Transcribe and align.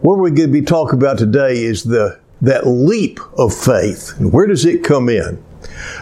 What 0.00 0.18
we're 0.18 0.28
going 0.28 0.48
to 0.48 0.52
be 0.52 0.60
talking 0.60 0.98
about 0.98 1.16
today 1.16 1.64
is 1.64 1.84
the 1.84 2.20
that 2.42 2.66
leap 2.66 3.18
of 3.38 3.54
faith. 3.54 4.12
Where 4.20 4.46
does 4.46 4.66
it 4.66 4.84
come 4.84 5.08
in? 5.08 5.42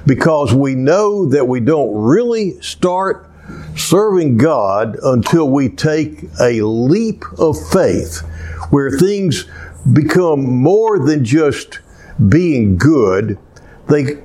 Because 0.05 0.53
we 0.53 0.75
know 0.75 1.27
that 1.27 1.47
we 1.47 1.61
don't 1.61 1.95
really 1.95 2.61
start 2.61 3.31
serving 3.77 4.39
God 4.39 4.99
until 5.01 5.49
we 5.49 5.69
take 5.69 6.25
a 6.41 6.63
leap 6.63 7.23
of 7.39 7.57
faith 7.71 8.23
where 8.71 8.91
things 8.91 9.45
become 9.93 10.43
more 10.43 10.99
than 10.99 11.25
just 11.25 11.79
being 12.29 12.77
good. 12.77 13.39
They 13.89 14.19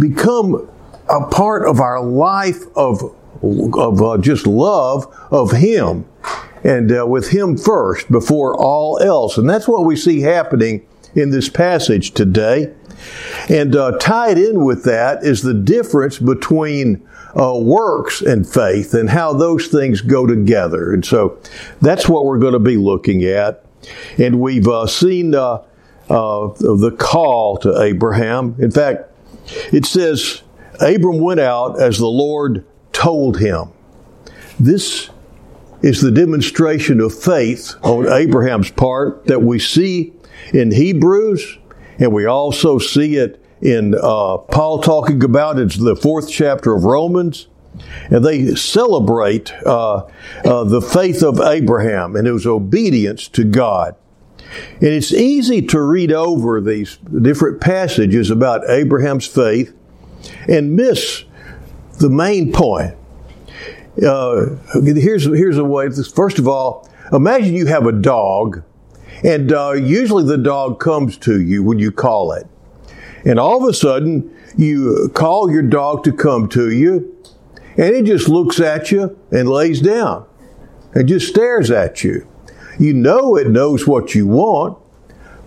become 0.00 0.68
a 1.08 1.26
part 1.28 1.68
of 1.68 1.78
our 1.78 2.02
life 2.02 2.64
of, 2.74 3.14
of 3.40 4.02
uh, 4.02 4.18
just 4.18 4.48
love 4.48 5.06
of 5.30 5.52
Him 5.52 6.06
and 6.64 6.96
uh, 6.96 7.06
with 7.06 7.30
Him 7.30 7.56
first 7.56 8.10
before 8.10 8.56
all 8.56 8.98
else. 9.00 9.38
And 9.38 9.48
that's 9.48 9.68
what 9.68 9.84
we 9.84 9.96
see 9.96 10.20
happening 10.20 10.86
in 11.14 11.30
this 11.30 11.48
passage 11.48 12.12
today. 12.12 12.72
And 13.48 13.74
uh, 13.74 13.98
tied 13.98 14.38
in 14.38 14.64
with 14.64 14.84
that 14.84 15.24
is 15.24 15.42
the 15.42 15.54
difference 15.54 16.18
between 16.18 17.06
uh, 17.36 17.58
works 17.58 18.20
and 18.20 18.48
faith 18.48 18.94
and 18.94 19.10
how 19.10 19.32
those 19.32 19.68
things 19.68 20.00
go 20.00 20.26
together. 20.26 20.92
And 20.92 21.04
so 21.04 21.38
that's 21.80 22.08
what 22.08 22.24
we're 22.24 22.38
going 22.38 22.52
to 22.52 22.58
be 22.58 22.76
looking 22.76 23.24
at. 23.24 23.64
And 24.18 24.40
we've 24.40 24.68
uh, 24.68 24.86
seen 24.86 25.34
uh, 25.34 25.62
uh, 26.08 26.48
the 26.58 26.94
call 26.98 27.56
to 27.58 27.80
Abraham. 27.80 28.54
In 28.58 28.70
fact, 28.70 29.10
it 29.72 29.86
says, 29.86 30.42
Abram 30.80 31.20
went 31.20 31.40
out 31.40 31.80
as 31.80 31.98
the 31.98 32.06
Lord 32.06 32.64
told 32.92 33.38
him. 33.38 33.72
This 34.60 35.10
is 35.82 36.00
the 36.00 36.10
demonstration 36.10 37.00
of 37.00 37.12
faith 37.12 37.74
on 37.82 38.10
Abraham's 38.10 38.70
part 38.70 39.26
that 39.26 39.42
we 39.42 39.58
see 39.58 40.12
in 40.52 40.70
Hebrews, 40.70 41.58
and 41.98 42.12
we 42.12 42.26
also 42.26 42.78
see 42.78 43.16
it 43.16 43.44
in 43.60 43.94
uh, 43.94 44.38
Paul 44.38 44.80
talking 44.80 45.22
about 45.22 45.58
it's 45.58 45.76
the 45.76 45.96
fourth 45.96 46.30
chapter 46.30 46.74
of 46.74 46.84
Romans. 46.84 47.48
And 48.10 48.22
they 48.22 48.54
celebrate 48.54 49.50
uh, 49.64 50.06
uh, 50.44 50.64
the 50.64 50.82
faith 50.82 51.22
of 51.22 51.40
Abraham 51.40 52.16
and 52.16 52.26
his 52.26 52.46
obedience 52.46 53.28
to 53.28 53.44
God. 53.44 53.96
And 54.74 54.88
it's 54.88 55.12
easy 55.12 55.62
to 55.68 55.80
read 55.80 56.12
over 56.12 56.60
these 56.60 56.98
different 57.22 57.62
passages 57.62 58.30
about 58.30 58.68
Abraham's 58.68 59.26
faith 59.26 59.74
and 60.46 60.76
miss 60.76 61.24
the 61.98 62.10
main 62.10 62.52
point. 62.52 62.94
Uh, 64.00 64.56
here's 64.82 65.24
here's 65.26 65.58
a 65.58 65.64
way. 65.64 65.90
First 65.90 66.38
of 66.38 66.48
all, 66.48 66.88
imagine 67.12 67.54
you 67.54 67.66
have 67.66 67.86
a 67.86 67.92
dog, 67.92 68.62
and 69.22 69.52
uh, 69.52 69.72
usually 69.72 70.24
the 70.24 70.38
dog 70.38 70.80
comes 70.80 71.18
to 71.18 71.40
you 71.40 71.62
when 71.62 71.78
you 71.78 71.92
call 71.92 72.32
it, 72.32 72.46
and 73.26 73.38
all 73.38 73.62
of 73.62 73.68
a 73.68 73.74
sudden 73.74 74.34
you 74.56 75.10
call 75.14 75.50
your 75.50 75.62
dog 75.62 76.04
to 76.04 76.12
come 76.12 76.48
to 76.48 76.70
you, 76.70 77.14
and 77.76 77.94
it 77.94 78.06
just 78.06 78.28
looks 78.28 78.60
at 78.60 78.90
you 78.90 79.18
and 79.30 79.46
lays 79.48 79.82
down, 79.82 80.24
and 80.94 81.06
just 81.06 81.28
stares 81.28 81.70
at 81.70 82.02
you. 82.02 82.26
You 82.78 82.94
know 82.94 83.36
it 83.36 83.50
knows 83.50 83.86
what 83.86 84.14
you 84.14 84.26
want, 84.26 84.78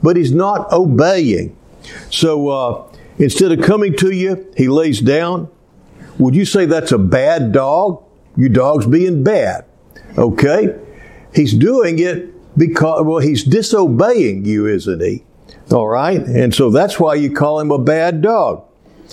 but 0.03 0.17
he's 0.17 0.31
not 0.31 0.71
obeying. 0.71 1.57
So 2.11 2.49
uh, 2.49 2.87
instead 3.17 3.51
of 3.51 3.65
coming 3.65 3.95
to 3.97 4.11
you, 4.11 4.53
he 4.55 4.67
lays 4.67 5.01
down. 5.01 5.49
Would 6.19 6.35
you 6.35 6.45
say 6.45 6.67
that's 6.67 6.91
a 6.91 6.99
bad 6.99 7.51
dog? 7.51 8.04
Your 8.37 8.49
dog's 8.49 8.85
being 8.85 9.23
bad. 9.23 9.65
Okay? 10.17 10.75
He's 11.33 11.53
doing 11.53 11.99
it 11.99 12.31
because, 12.57 13.03
well, 13.05 13.19
he's 13.19 13.43
disobeying 13.43 14.45
you, 14.45 14.67
isn't 14.67 15.01
he? 15.01 15.23
All 15.71 15.87
right? 15.87 16.21
And 16.21 16.53
so 16.53 16.69
that's 16.69 16.99
why 16.99 17.15
you 17.15 17.31
call 17.31 17.59
him 17.59 17.71
a 17.71 17.79
bad 17.79 18.21
dog. 18.21 18.63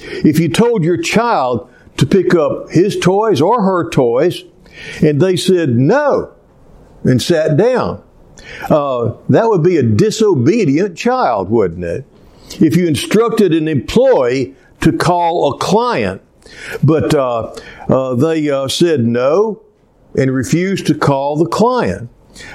If 0.00 0.38
you 0.38 0.48
told 0.48 0.84
your 0.84 1.00
child 1.00 1.68
to 1.96 2.06
pick 2.06 2.34
up 2.34 2.70
his 2.70 2.98
toys 2.98 3.40
or 3.40 3.62
her 3.62 3.90
toys, 3.90 4.44
and 5.02 5.20
they 5.20 5.36
said 5.36 5.76
no 5.76 6.32
and 7.04 7.20
sat 7.20 7.56
down, 7.56 8.02
uh, 8.70 9.12
that 9.28 9.48
would 9.48 9.62
be 9.62 9.76
a 9.76 9.82
disobedient 9.82 10.96
child, 10.96 11.48
wouldn't 11.50 11.84
it? 11.84 12.04
If 12.60 12.76
you 12.76 12.86
instructed 12.86 13.52
an 13.52 13.68
employee 13.68 14.54
to 14.80 14.92
call 14.92 15.54
a 15.54 15.58
client 15.58 16.22
but 16.82 17.14
uh, 17.14 17.54
uh, 17.88 18.14
they 18.14 18.50
uh, 18.50 18.68
said 18.68 19.06
no 19.06 19.62
and 20.18 20.34
refused 20.34 20.86
to 20.86 20.94
call 20.94 21.36
the 21.36 21.46
client. 21.46 22.10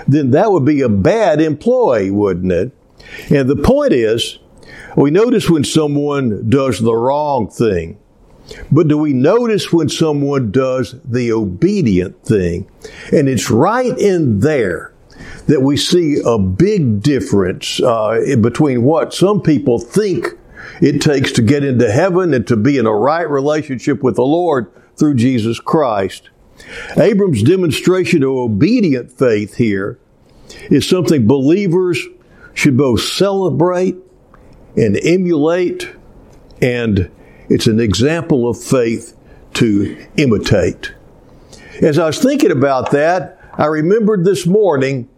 Then 0.08 0.32
that 0.32 0.52
would 0.52 0.66
be 0.66 0.82
a 0.82 0.90
bad 0.90 1.42
employee, 1.42 2.12
wouldn't 2.12 2.52
it? 2.52 2.72
And 3.30 3.50
the 3.50 3.56
point 3.56 3.94
is, 3.94 4.40
we 4.96 5.12
notice 5.12 5.50
when 5.50 5.64
someone 5.64 6.50
does 6.50 6.80
the 6.80 6.96
wrong 6.96 7.48
thing. 7.48 7.98
But 8.72 8.88
do 8.88 8.98
we 8.98 9.14
notice 9.14 9.74
when 9.74 9.90
someone 9.90 10.52
does 10.52 10.96
the 11.04 11.32
obedient 11.32 12.24
thing? 12.24 12.70
And 13.12 13.28
it's 13.28 13.52
right 13.52 13.98
in 13.98 14.40
there 14.40 14.94
that 15.48 15.62
we 15.62 15.78
see 15.78 16.22
a 16.26 16.38
big 16.38 17.02
difference 17.02 17.82
uh, 17.82 18.20
between 18.42 18.84
what 18.84 19.14
some 19.14 19.42
people 19.42 19.80
think 19.80 20.28
it 20.82 21.02
takes 21.02 21.32
to 21.34 21.42
get 21.42 21.64
into 21.64 21.92
heaven 21.92 22.34
and 22.34 22.46
to 22.48 22.56
be 22.56 22.78
in 22.78 22.86
a 22.86 22.94
right 22.94 23.30
relationship 23.30 24.04
with 24.04 24.16
the 24.16 24.24
Lord 24.24 24.72
through 24.96 25.16
Jesus 25.16 25.60
Christ. 25.60 26.30
Abram's 26.98 27.44
demonstration 27.44 28.24
of 28.24 28.30
obedient 28.30 29.12
faith 29.12 29.56
here 29.56 30.00
is 30.70 30.88
something 30.88 31.28
believers 31.28 32.04
should 32.54 32.78
both 32.78 33.02
celebrate 33.02 33.96
and 34.76 35.00
emulate, 35.04 35.96
and 36.62 37.12
it's 37.50 37.68
an 37.68 37.80
example 37.80 38.50
of 38.50 38.62
faith 38.62 39.16
to 39.54 40.06
imitate. 40.18 40.94
As 41.82 42.00
I 42.00 42.08
was 42.08 42.20
thinking 42.20 42.52
about 42.52 42.92
that, 42.92 43.40
I 43.54 43.66
remembered 43.66 44.26
this 44.26 44.46
morning 44.46 45.10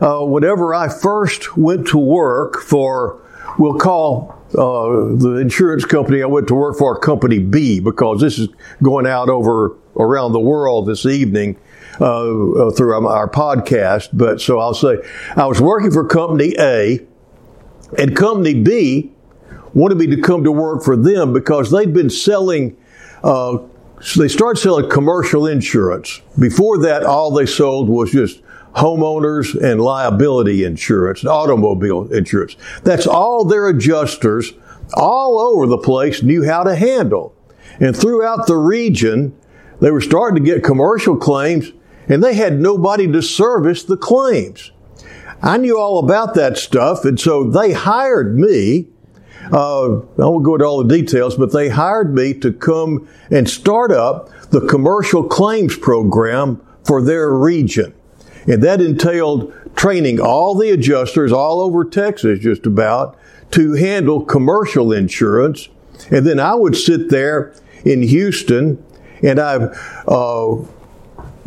uh, 0.00 0.20
whenever 0.20 0.74
I 0.74 0.88
first 0.88 1.56
went 1.56 1.88
to 1.88 1.98
work 1.98 2.60
for, 2.60 3.20
we'll 3.58 3.78
call 3.78 4.34
uh, 4.50 5.16
the 5.16 5.38
insurance 5.40 5.84
company 5.84 6.22
I 6.22 6.26
went 6.26 6.48
to 6.48 6.54
work 6.54 6.76
for, 6.76 6.98
Company 6.98 7.38
B, 7.38 7.80
because 7.80 8.20
this 8.20 8.38
is 8.38 8.48
going 8.82 9.06
out 9.06 9.28
over 9.28 9.76
around 9.96 10.32
the 10.32 10.40
world 10.40 10.86
this 10.86 11.04
evening 11.06 11.58
uh, 12.00 12.04
uh, 12.04 12.70
through 12.70 13.06
our 13.06 13.28
podcast. 13.28 14.10
But 14.12 14.40
so 14.40 14.58
I'll 14.58 14.74
say 14.74 14.98
I 15.36 15.46
was 15.46 15.60
working 15.60 15.90
for 15.90 16.06
Company 16.06 16.54
A, 16.58 17.00
and 17.98 18.16
Company 18.16 18.62
B 18.62 19.12
wanted 19.74 19.98
me 19.98 20.06
to 20.06 20.20
come 20.20 20.44
to 20.44 20.52
work 20.52 20.82
for 20.82 20.96
them 20.96 21.32
because 21.32 21.70
they'd 21.70 21.92
been 21.92 22.10
selling. 22.10 22.76
Uh, 23.22 23.58
so 24.00 24.22
they 24.22 24.28
started 24.28 24.60
selling 24.60 24.88
commercial 24.88 25.46
insurance. 25.46 26.20
Before 26.38 26.78
that, 26.78 27.02
all 27.02 27.32
they 27.32 27.46
sold 27.46 27.88
was 27.88 28.12
just 28.12 28.40
homeowners 28.74 29.54
and 29.60 29.80
liability 29.80 30.64
insurance, 30.64 31.20
and 31.20 31.30
automobile 31.30 32.12
insurance. 32.12 32.56
That's 32.82 33.06
all 33.06 33.44
their 33.44 33.68
adjusters 33.68 34.52
all 34.94 35.38
over 35.38 35.66
the 35.66 35.78
place 35.78 36.22
knew 36.22 36.44
how 36.44 36.64
to 36.64 36.74
handle. 36.74 37.34
And 37.80 37.96
throughout 37.96 38.46
the 38.46 38.56
region, 38.56 39.36
they 39.80 39.90
were 39.90 40.00
starting 40.00 40.42
to 40.42 40.50
get 40.50 40.64
commercial 40.64 41.16
claims 41.16 41.72
and 42.08 42.24
they 42.24 42.34
had 42.34 42.58
nobody 42.58 43.10
to 43.12 43.22
service 43.22 43.84
the 43.84 43.96
claims. 43.96 44.72
I 45.42 45.56
knew 45.58 45.78
all 45.78 45.98
about 45.98 46.34
that 46.34 46.56
stuff, 46.56 47.04
and 47.04 47.20
so 47.20 47.44
they 47.44 47.72
hired 47.72 48.36
me. 48.36 48.88
Uh, 49.52 49.98
I 49.98 50.02
won't 50.16 50.44
go 50.44 50.54
into 50.54 50.64
all 50.64 50.82
the 50.82 50.96
details, 50.96 51.36
but 51.36 51.52
they 51.52 51.68
hired 51.68 52.14
me 52.14 52.34
to 52.34 52.52
come 52.52 53.08
and 53.30 53.48
start 53.48 53.92
up 53.92 54.30
the 54.50 54.66
commercial 54.66 55.22
claims 55.22 55.76
program 55.76 56.60
for 56.84 57.02
their 57.02 57.30
region. 57.30 57.94
And 58.48 58.62
that 58.62 58.80
entailed 58.80 59.52
training 59.76 60.20
all 60.20 60.54
the 60.54 60.70
adjusters 60.70 61.32
all 61.32 61.60
over 61.60 61.84
Texas, 61.84 62.38
just 62.40 62.66
about, 62.66 63.16
to 63.52 63.74
handle 63.74 64.24
commercial 64.24 64.92
insurance. 64.92 65.68
And 66.10 66.26
then 66.26 66.40
I 66.40 66.54
would 66.54 66.76
sit 66.76 67.10
there 67.10 67.54
in 67.84 68.02
Houston 68.02 68.82
and 69.22 69.38
I 69.38 69.54
uh, 70.06 70.64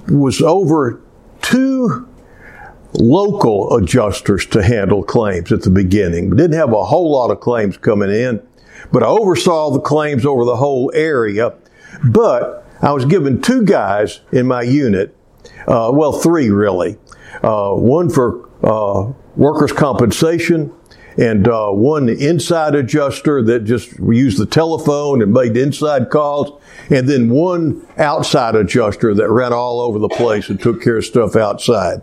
was 0.07 0.41
over 0.41 1.01
two 1.41 2.07
local 2.93 3.75
adjusters 3.77 4.45
to 4.47 4.61
handle 4.61 5.03
claims 5.03 5.51
at 5.51 5.63
the 5.63 5.69
beginning. 5.69 6.29
Didn't 6.29 6.57
have 6.57 6.73
a 6.73 6.85
whole 6.85 7.11
lot 7.11 7.31
of 7.31 7.39
claims 7.39 7.77
coming 7.77 8.11
in, 8.11 8.45
but 8.91 9.03
I 9.03 9.07
oversaw 9.07 9.71
the 9.71 9.79
claims 9.79 10.25
over 10.25 10.45
the 10.45 10.57
whole 10.57 10.91
area. 10.93 11.53
But 12.03 12.65
I 12.81 12.91
was 12.91 13.05
given 13.05 13.41
two 13.41 13.63
guys 13.63 14.21
in 14.31 14.47
my 14.47 14.63
unit 14.63 15.15
uh, 15.67 15.91
well, 15.93 16.13
three 16.13 16.49
really. 16.49 16.97
Uh, 17.43 17.73
one 17.73 18.09
for 18.09 18.49
uh, 18.63 19.11
workers' 19.35 19.71
compensation, 19.71 20.71
and 21.17 21.47
uh, 21.47 21.69
one 21.69 22.09
inside 22.09 22.75
adjuster 22.75 23.41
that 23.43 23.61
just 23.61 23.97
used 23.99 24.37
the 24.37 24.45
telephone 24.45 25.21
and 25.21 25.33
made 25.33 25.57
inside 25.57 26.09
calls, 26.09 26.61
and 26.89 27.07
then 27.07 27.29
one 27.29 27.85
outside 27.97 28.55
adjuster 28.55 29.13
that 29.13 29.29
ran 29.29 29.53
all 29.53 29.81
over 29.81 29.99
the 29.99 30.09
place 30.09 30.49
and 30.49 30.59
took 30.59 30.81
care 30.81 30.97
of 30.97 31.05
stuff 31.05 31.35
outside. 31.35 32.01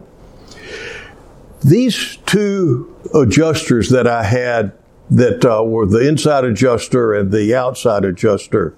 these 1.63 2.17
two 2.27 2.95
adjusters 3.15 3.91
that 3.91 4.07
I 4.07 4.23
had 4.25 4.73
that 5.11 5.45
uh, 5.45 5.65
were 5.65 5.87
the 5.87 6.07
inside 6.07 6.45
adjuster 6.45 7.15
and 7.15 7.33
the 7.33 7.55
outside 7.55 8.05
adjuster, 8.05 8.75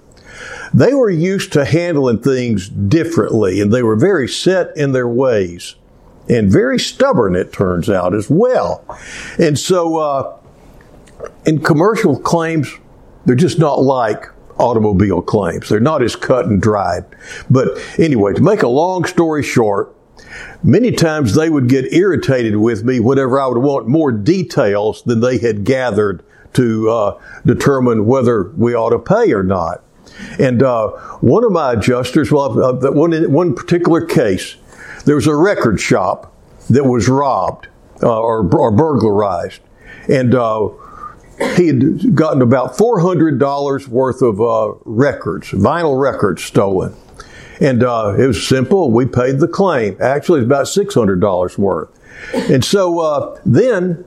they 0.73 0.95
were 0.95 1.11
used 1.11 1.53
to 1.55 1.65
handling 1.65 2.21
things 2.21 2.69
differently 2.69 3.61
and 3.61 3.73
they 3.73 3.83
were 3.83 3.97
very 3.97 4.29
set 4.29 4.77
in 4.77 4.93
their 4.93 5.09
ways 5.09 5.75
and 6.29 6.51
very 6.51 6.79
stubborn, 6.79 7.35
it 7.35 7.53
turns 7.53 7.91
out, 7.91 8.15
as 8.15 8.31
well. 8.31 8.85
And 9.39 9.59
so, 9.59 9.97
uh, 9.97 10.37
in 11.45 11.61
commercial 11.61 12.19
claims, 12.19 12.73
they're 13.27 13.35
just 13.35 13.59
not 13.59 13.83
like 13.83 14.27
automobile 14.57 15.23
claims. 15.23 15.69
They're 15.69 15.81
not 15.81 16.03
as 16.03 16.15
cut 16.15 16.47
and 16.47 16.63
dried. 16.63 17.05
But 17.49 17.69
anyway, 17.99 18.35
to 18.35 18.43
make 18.43 18.63
a 18.63 18.69
long 18.69 19.05
story 19.05 19.43
short, 19.43 19.95
many 20.63 20.93
times 20.93 21.35
they 21.35 21.51
would 21.51 21.69
get 21.69 21.93
irritated 21.93 22.57
with 22.57 22.85
me 22.85 23.01
whenever 23.01 23.41
I 23.41 23.47
would 23.47 23.59
want 23.59 23.89
more 23.89 24.13
details 24.13 25.03
than 25.03 25.21
they 25.21 25.39
had 25.39 25.65
gathered 25.65 26.23
to 26.53 26.91
uh, 26.91 27.23
determine 27.45 28.07
whether 28.07 28.51
we 28.51 28.75
ought 28.75 28.91
to 28.91 28.99
pay 28.99 29.33
or 29.33 29.43
not. 29.43 29.83
And 30.39 30.63
uh, 30.63 30.89
one 31.21 31.45
of 31.45 31.53
my 31.53 31.73
adjusters, 31.73 32.33
well, 32.33 32.63
uh, 32.63 32.93
one, 32.93 33.33
one 33.33 33.55
particular 33.55 34.05
case, 34.05 34.57
there 35.05 35.15
was 35.15 35.27
a 35.27 35.35
record 35.35 35.81
shop 35.81 36.35
that 36.69 36.85
was 36.85 37.09
robbed 37.09 37.69
uh, 38.03 38.21
or, 38.21 38.49
or, 38.57 38.71
burglarized. 38.71 39.61
And 40.09 40.35
uh, 40.35 40.71
he 41.57 41.67
had 41.67 42.15
gotten 42.15 42.41
about 42.41 42.77
$400 42.77 43.89
worth 43.89 44.23
of 44.23 44.41
uh, 44.41 44.75
records, 44.85 45.51
vinyl 45.51 46.01
records 46.01 46.43
stolen. 46.43 46.95
And 47.61 47.83
uh, 47.83 48.15
it 48.19 48.27
was 48.27 48.47
simple. 48.47 48.91
We 48.91 49.05
paid 49.05 49.41
the 49.41 49.49
claim. 49.49 49.97
Actually, 50.01 50.41
it's 50.41 50.47
about 50.47 50.67
$600 50.67 51.59
worth. 51.59 51.91
And 52.51 52.65
so 52.65 53.39
then 53.45 54.07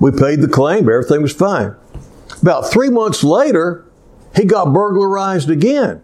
we 0.00 0.10
paid 0.10 0.40
the 0.40 0.48
claim. 0.50 0.88
Everything 0.88 1.20
was 1.20 1.34
fine. 1.34 1.76
About 2.40 2.70
three 2.70 2.88
months 2.88 3.22
later, 3.22 3.84
he 4.34 4.44
got 4.44 4.72
burglarized 4.72 5.50
again. 5.50 6.02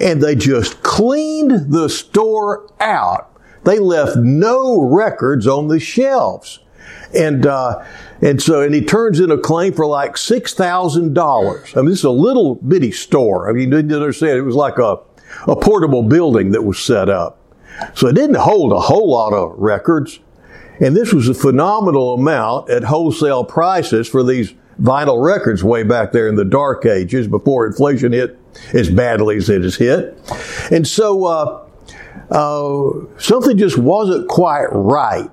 And 0.00 0.22
they 0.22 0.34
just 0.34 0.82
cleaned 0.82 1.72
the 1.72 1.88
store 1.88 2.72
out. 2.80 3.30
They 3.64 3.78
left 3.78 4.16
no 4.16 4.80
records 4.80 5.46
on 5.46 5.68
the 5.68 5.80
shelves. 5.80 6.60
And, 7.14 7.44
uh, 7.44 7.84
and 8.22 8.40
so, 8.40 8.62
and 8.62 8.74
he 8.74 8.82
turns 8.82 9.20
in 9.20 9.30
a 9.30 9.38
claim 9.38 9.72
for 9.72 9.86
like 9.86 10.14
$6,000. 10.14 11.76
I 11.76 11.80
mean, 11.80 11.90
this 11.90 11.98
is 11.98 12.04
a 12.04 12.10
little 12.10 12.54
bitty 12.56 12.92
store. 12.92 13.48
I 13.48 13.52
mean, 13.52 13.70
you 13.70 13.76
didn't 13.76 13.92
understand. 13.92 14.38
It 14.38 14.42
was 14.42 14.54
like 14.54 14.78
a, 14.78 14.98
a 15.46 15.56
portable 15.56 16.02
building 16.02 16.52
that 16.52 16.62
was 16.62 16.78
set 16.78 17.08
up. 17.08 17.38
So 17.94 18.06
it 18.06 18.14
didn't 18.14 18.36
hold 18.36 18.72
a 18.72 18.80
whole 18.80 19.10
lot 19.10 19.32
of 19.32 19.58
records. 19.58 20.20
And 20.80 20.96
this 20.96 21.12
was 21.12 21.28
a 21.28 21.34
phenomenal 21.34 22.14
amount 22.14 22.70
at 22.70 22.84
wholesale 22.84 23.44
prices 23.44 24.08
for 24.08 24.22
these 24.22 24.54
vinyl 24.80 25.22
records 25.22 25.62
way 25.62 25.82
back 25.82 26.12
there 26.12 26.28
in 26.28 26.36
the 26.36 26.44
dark 26.44 26.86
ages 26.86 27.28
before 27.28 27.66
inflation 27.66 28.12
hit 28.12 28.38
as 28.72 28.88
badly 28.90 29.36
as 29.36 29.48
it 29.48 29.62
has 29.62 29.76
hit. 29.76 30.16
And 30.70 30.86
so, 30.86 31.24
uh, 31.24 31.66
uh, 32.30 33.18
something 33.18 33.58
just 33.58 33.76
wasn't 33.76 34.28
quite 34.28 34.66
right 34.70 35.30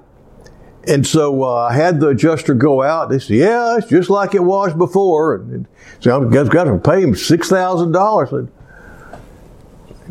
and 0.87 1.05
so 1.05 1.43
uh, 1.43 1.67
I 1.69 1.73
had 1.73 1.99
the 1.99 2.09
adjuster 2.09 2.53
go 2.53 2.81
out. 2.81 3.09
They 3.09 3.19
said, 3.19 3.35
"Yeah, 3.35 3.77
it's 3.77 3.87
just 3.87 4.09
like 4.09 4.33
it 4.33 4.43
was 4.43 4.73
before." 4.73 5.35
And 5.35 5.67
so 5.99 6.15
I've 6.15 6.49
got 6.49 6.63
to 6.63 6.77
pay 6.77 7.01
him 7.01 7.15
six 7.15 7.49
thousand 7.49 7.91
dollars. 7.91 8.49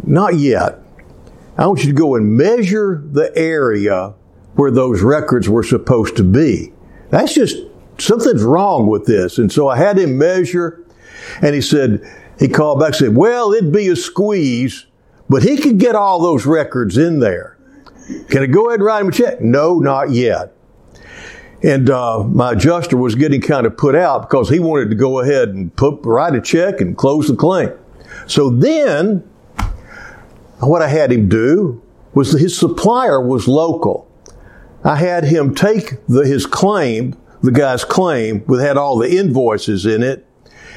Not 0.05 0.37
yet. 0.37 0.79
I 1.57 1.67
want 1.67 1.81
you 1.83 1.87
to 1.87 1.97
go 1.97 2.15
and 2.15 2.37
measure 2.37 3.03
the 3.11 3.33
area 3.35 4.13
where 4.55 4.71
those 4.71 5.01
records 5.01 5.49
were 5.49 5.63
supposed 5.63 6.17
to 6.17 6.23
be. 6.23 6.73
That's 7.09 7.33
just 7.33 7.57
something's 7.99 8.43
wrong 8.43 8.87
with 8.87 9.07
this. 9.07 9.39
And 9.39 9.53
so 9.53 9.69
I 9.69 9.77
had 9.77 9.99
him 9.99 10.19
measure, 10.19 10.85
and 11.43 11.55
he 11.55 11.61
said 11.61 12.01
he 12.39 12.49
called 12.49 12.81
back 12.81 12.89
and 12.89 12.97
said, 12.97 13.17
"Well, 13.17 13.53
it'd 13.53 13.73
be 13.73 13.89
a 13.89 13.97
squeeze, 13.97 14.87
but 15.29 15.43
he 15.43 15.57
could 15.57 15.79
get 15.79 15.95
all 15.95 16.21
those 16.21 16.47
records 16.47 16.97
in 16.97 17.21
there." 17.21 17.57
Can 18.29 18.43
I 18.43 18.47
go 18.47 18.69
ahead 18.69 18.81
and 18.81 18.87
write 18.87 19.01
him 19.01 19.09
a 19.09 19.13
check? 19.13 19.41
No, 19.41 19.79
not 19.79 20.11
yet. 20.11 20.53
And 21.63 21.91
uh, 21.91 22.23
my 22.23 22.53
adjuster 22.53 22.97
was 22.97 23.15
getting 23.15 23.41
kind 23.41 23.67
of 23.67 23.77
put 23.77 23.95
out 23.95 24.29
because 24.29 24.49
he 24.49 24.61
wanted 24.61 24.91
to 24.91 24.95
go 24.95 25.21
ahead 25.21 25.49
and 25.49 25.75
put, 25.75 26.01
write 26.05 26.35
a 26.35 26.41
check 26.41 26.81
and 26.81 26.97
close 26.97 27.29
the 27.29 27.35
claim. 27.35 27.73
So 28.27 28.51
then, 28.51 29.29
what 30.61 30.83
I 30.83 30.89
had 30.89 31.11
him 31.11 31.29
do 31.29 31.83
was 32.15 32.33
his 32.33 32.57
supplier 32.57 33.21
was 33.21 33.49
local. 33.49 34.09
I 34.85 34.97
had 34.97 35.25
him 35.25 35.55
take 35.55 36.07
the, 36.07 36.25
his 36.25 36.47
claim, 36.47 37.17
the 37.47 37.53
guy's 37.53 37.85
claim, 37.85 38.45
that 38.47 38.63
had 38.63 38.77
all 38.77 38.99
the 38.99 39.17
invoices 39.17 39.87
in 39.87 40.03
it, 40.03 40.27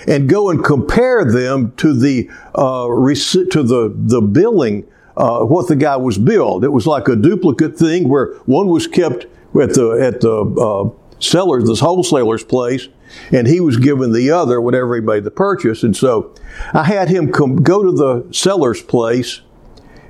and 0.07 0.29
go 0.29 0.49
and 0.49 0.63
compare 0.63 1.25
them 1.25 1.73
to 1.77 1.93
the 1.93 2.29
uh, 2.55 2.87
to 2.87 3.63
the 3.63 3.93
the 3.95 4.21
billing 4.21 4.87
uh, 5.17 5.41
what 5.41 5.67
the 5.67 5.75
guy 5.75 5.97
was 5.97 6.17
billed. 6.17 6.63
It 6.63 6.71
was 6.71 6.87
like 6.87 7.07
a 7.07 7.15
duplicate 7.15 7.77
thing 7.77 8.07
where 8.07 8.33
one 8.45 8.67
was 8.67 8.87
kept 8.87 9.25
at 9.59 9.73
the 9.73 9.99
at 10.01 10.21
the 10.21 10.31
uh, 10.41 10.89
seller's, 11.19 11.67
this 11.67 11.81
wholesaler's 11.81 12.43
place, 12.43 12.87
and 13.31 13.47
he 13.47 13.59
was 13.59 13.77
given 13.77 14.13
the 14.13 14.31
other 14.31 14.61
whenever 14.61 14.95
he 14.95 15.01
made 15.01 15.25
the 15.25 15.31
purchase. 15.31 15.83
And 15.83 15.95
so 15.95 16.33
I 16.73 16.83
had 16.83 17.09
him 17.09 17.31
come 17.31 17.57
go 17.57 17.83
to 17.83 17.91
the 17.91 18.33
seller's 18.33 18.81
place 18.81 19.41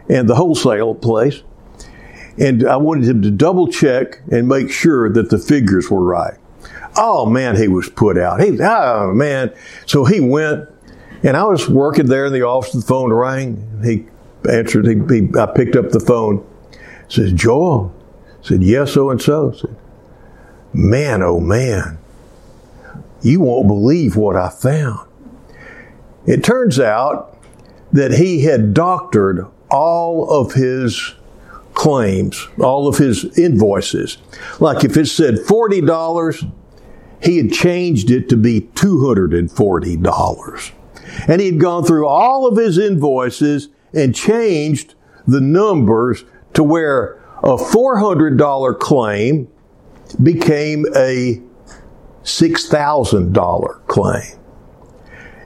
and 0.08 0.30
the 0.30 0.36
wholesale 0.36 0.96
place, 0.96 1.42
and 2.38 2.68
I 2.68 2.78
wanted 2.78 3.10
him 3.10 3.22
to 3.24 3.32
double 3.32 3.68
check 3.68 4.22
and 4.32 4.48
make 4.48 4.72
sure 4.72 5.12
that 5.12 5.30
the 5.30 5.40
figures 5.40 5.90
were 5.90 6.04
right. 6.04 6.39
Oh 6.96 7.26
man, 7.26 7.56
he 7.56 7.68
was 7.68 7.90
put 7.90 8.18
out. 8.18 8.42
He 8.42 8.60
oh 8.62 9.14
man. 9.14 9.54
So 9.86 10.06
he 10.06 10.20
went, 10.20 10.68
and 11.24 11.38
I 11.38 11.44
was 11.44 11.70
working 11.70 12.08
there 12.08 12.26
in 12.26 12.34
the 12.34 12.44
office. 12.44 12.74
The 12.74 12.82
phone 12.82 13.12
rang. 13.14 13.82
He 13.84 14.06
answered. 14.50 14.88
He, 14.88 14.96
he 15.14 15.30
I 15.38 15.46
picked 15.48 15.76
up 15.76 15.90
the 15.90 16.00
phone. 16.00 16.46
Says 17.08 17.32
Joel, 17.34 17.94
Said, 18.42 18.64
yes, 18.64 18.94
so 18.94 19.10
and 19.10 19.22
so. 19.22 19.52
Said, 19.52 19.76
man, 20.74 21.22
oh 21.22 21.40
man, 21.40 21.98
you 23.22 23.42
won't 23.42 23.68
believe 23.68 24.16
what 24.16 24.36
I 24.36 24.50
found. 24.50 25.08
It 26.26 26.44
turns 26.44 26.80
out 26.80 27.38
that 27.92 28.14
he 28.14 28.44
had 28.44 28.74
doctored 28.74 29.48
all 29.72 30.30
of 30.30 30.54
his 30.54 31.16
claims, 31.74 32.48
all 32.60 32.88
of 32.88 32.98
his 32.98 33.38
invoices. 33.38 34.18
Like 34.60 34.84
if 34.84 34.96
it 34.96 35.08
said 35.08 35.36
$40, 35.36 36.52
he 37.22 37.38
had 37.38 37.52
changed 37.52 38.12
it 38.12 38.30
to 38.30 38.38
be 38.38 38.62
$240. 38.62 40.72
And 41.28 41.42
he 41.42 41.48
had 41.48 41.60
gone 41.60 41.84
through 41.84 42.08
all 42.08 42.48
of 42.48 42.56
his 42.58 42.78
invoices 42.78 43.68
and 43.94 44.16
changed 44.16 44.96
the 45.28 45.42
numbers 45.42 46.24
to 46.54 46.64
where 46.64 47.16
a 47.40 47.58
$400 47.58 48.80
claim 48.80 49.50
became 50.22 50.86
a 50.96 51.42
$6,000 52.24 53.88
claim. 53.88 54.40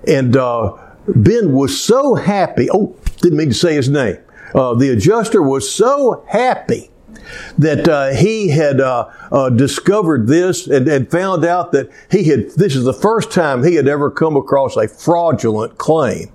And 0.07 0.35
uh, 0.35 0.73
Ben 1.07 1.53
was 1.53 1.79
so 1.79 2.15
happy. 2.15 2.67
Oh, 2.71 2.95
didn't 3.21 3.37
mean 3.37 3.49
to 3.49 3.55
say 3.55 3.75
his 3.75 3.89
name. 3.89 4.17
Uh, 4.53 4.73
the 4.75 4.89
adjuster 4.89 5.41
was 5.41 5.71
so 5.71 6.25
happy 6.27 6.91
that 7.57 7.87
uh, 7.87 8.09
he 8.11 8.49
had 8.49 8.79
uh, 8.79 9.09
uh, 9.31 9.49
discovered 9.49 10.27
this 10.27 10.67
and, 10.67 10.87
and, 10.87 11.09
found 11.09 11.45
out 11.45 11.71
that 11.71 11.89
he 12.09 12.23
had. 12.25 12.49
This 12.51 12.75
is 12.75 12.83
the 12.83 12.93
first 12.93 13.31
time 13.31 13.63
he 13.63 13.75
had 13.75 13.87
ever 13.87 14.09
come 14.09 14.35
across 14.35 14.75
a 14.75 14.87
fraudulent 14.87 15.77
claim. 15.77 16.31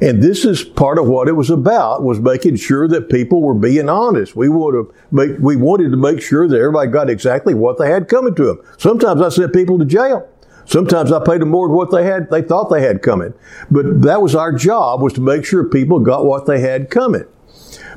And 0.00 0.22
this 0.22 0.46
is 0.46 0.64
part 0.64 0.98
of 0.98 1.06
what 1.06 1.28
it 1.28 1.32
was 1.32 1.50
about 1.50 2.02
was 2.02 2.20
making 2.20 2.56
sure 2.56 2.88
that 2.88 3.10
people 3.10 3.42
were 3.42 3.54
being 3.54 3.88
honest. 3.88 4.34
We 4.34 4.48
would 4.48 4.74
have 4.74 4.86
make, 5.10 5.38
we 5.38 5.56
wanted 5.56 5.90
to 5.90 5.96
make 5.96 6.22
sure 6.22 6.48
that 6.48 6.56
everybody 6.56 6.90
got 6.90 7.10
exactly 7.10 7.52
what 7.52 7.78
they 7.78 7.90
had 7.90 8.08
coming 8.08 8.34
to 8.36 8.44
them. 8.46 8.60
Sometimes 8.78 9.20
I 9.20 9.28
sent 9.28 9.52
people 9.52 9.78
to 9.78 9.84
jail. 9.84 10.26
Sometimes 10.64 11.12
I 11.12 11.22
paid 11.22 11.40
them 11.40 11.50
more 11.50 11.66
than 11.68 11.76
what 11.76 11.90
they 11.90 12.04
had, 12.04 12.30
they 12.30 12.42
thought 12.42 12.70
they 12.70 12.80
had 12.80 13.02
coming. 13.02 13.34
But 13.70 14.02
that 14.02 14.22
was 14.22 14.34
our 14.34 14.52
job 14.52 15.02
was 15.02 15.12
to 15.14 15.20
make 15.20 15.44
sure 15.44 15.64
people 15.64 15.98
got 16.00 16.24
what 16.24 16.46
they 16.46 16.60
had 16.60 16.90
coming. 16.90 17.24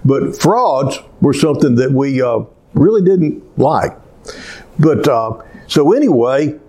But 0.05 0.35
frauds 0.35 0.99
were 1.21 1.33
something 1.33 1.75
that 1.75 1.91
we 1.91 2.21
uh, 2.21 2.41
really 2.73 3.01
didn't 3.01 3.57
like. 3.57 3.97
But 4.79 5.07
uh, 5.07 5.41
so 5.67 5.93
anyway, 5.93 6.59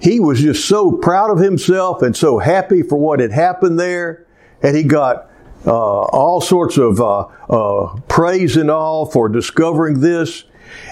he 0.00 0.20
was 0.20 0.40
just 0.40 0.68
so 0.68 0.92
proud 0.92 1.30
of 1.30 1.38
himself 1.38 2.02
and 2.02 2.16
so 2.16 2.38
happy 2.38 2.82
for 2.82 2.96
what 2.96 3.20
had 3.20 3.32
happened 3.32 3.78
there 3.78 4.26
and 4.62 4.76
he 4.76 4.82
got 4.82 5.30
uh, 5.66 5.70
all 5.72 6.40
sorts 6.40 6.78
of 6.78 7.00
uh, 7.00 7.26
uh, 7.48 7.98
praise 8.08 8.56
and 8.56 8.70
all 8.70 9.06
for 9.06 9.28
discovering 9.28 10.00
this. 10.00 10.44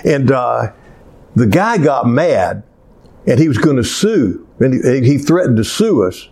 And 0.05 0.31
uh, 0.31 0.73
the 1.37 1.47
guy 1.47 1.79
got 1.79 2.07
mad, 2.07 2.65
and 3.27 3.39
he 3.39 3.49
was 3.49 3.59
going 3.59 3.77
to 3.77 3.85
sue, 3.85 4.47
and 4.59 4.75
he, 4.75 5.13
he, 5.13 5.19
threatened 5.19 5.57
to 5.59 5.65
sue 5.65 6.05
us. 6.05 6.29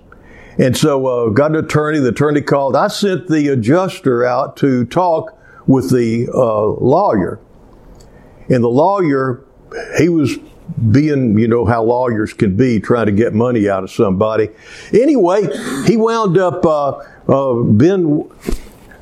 And 0.59 0.77
so 0.77 1.07
uh, 1.07 1.29
got 1.31 1.51
an 1.51 1.65
attorney. 1.65 1.99
The 1.99 2.09
attorney 2.09 2.41
called. 2.41 2.77
I 2.77 2.89
sent 2.89 3.29
the 3.29 3.49
adjuster 3.49 4.25
out 4.25 4.57
to 4.59 4.85
talk 4.87 5.39
with 5.67 5.91
the 5.91 6.29
uh, 6.33 6.67
lawyer. 6.83 7.41
And 8.49 8.63
the 8.63 8.69
lawyer, 8.69 9.45
he 9.99 10.09
was 10.09 10.37
being, 10.91 11.39
you 11.39 11.49
know, 11.49 11.65
how 11.65 11.83
lawyers 11.83 12.33
can 12.33 12.57
be, 12.57 12.81
trying 12.81 13.07
to 13.07 13.13
get 13.13 13.35
money 13.35 13.69
out 13.69 13.85
of 13.85 13.91
somebody. 13.91 14.49
Anyway, 14.93 15.49
he 15.87 15.97
wound 15.97 16.39
up, 16.39 16.65
uh, 16.65 16.91
uh, 17.29 17.61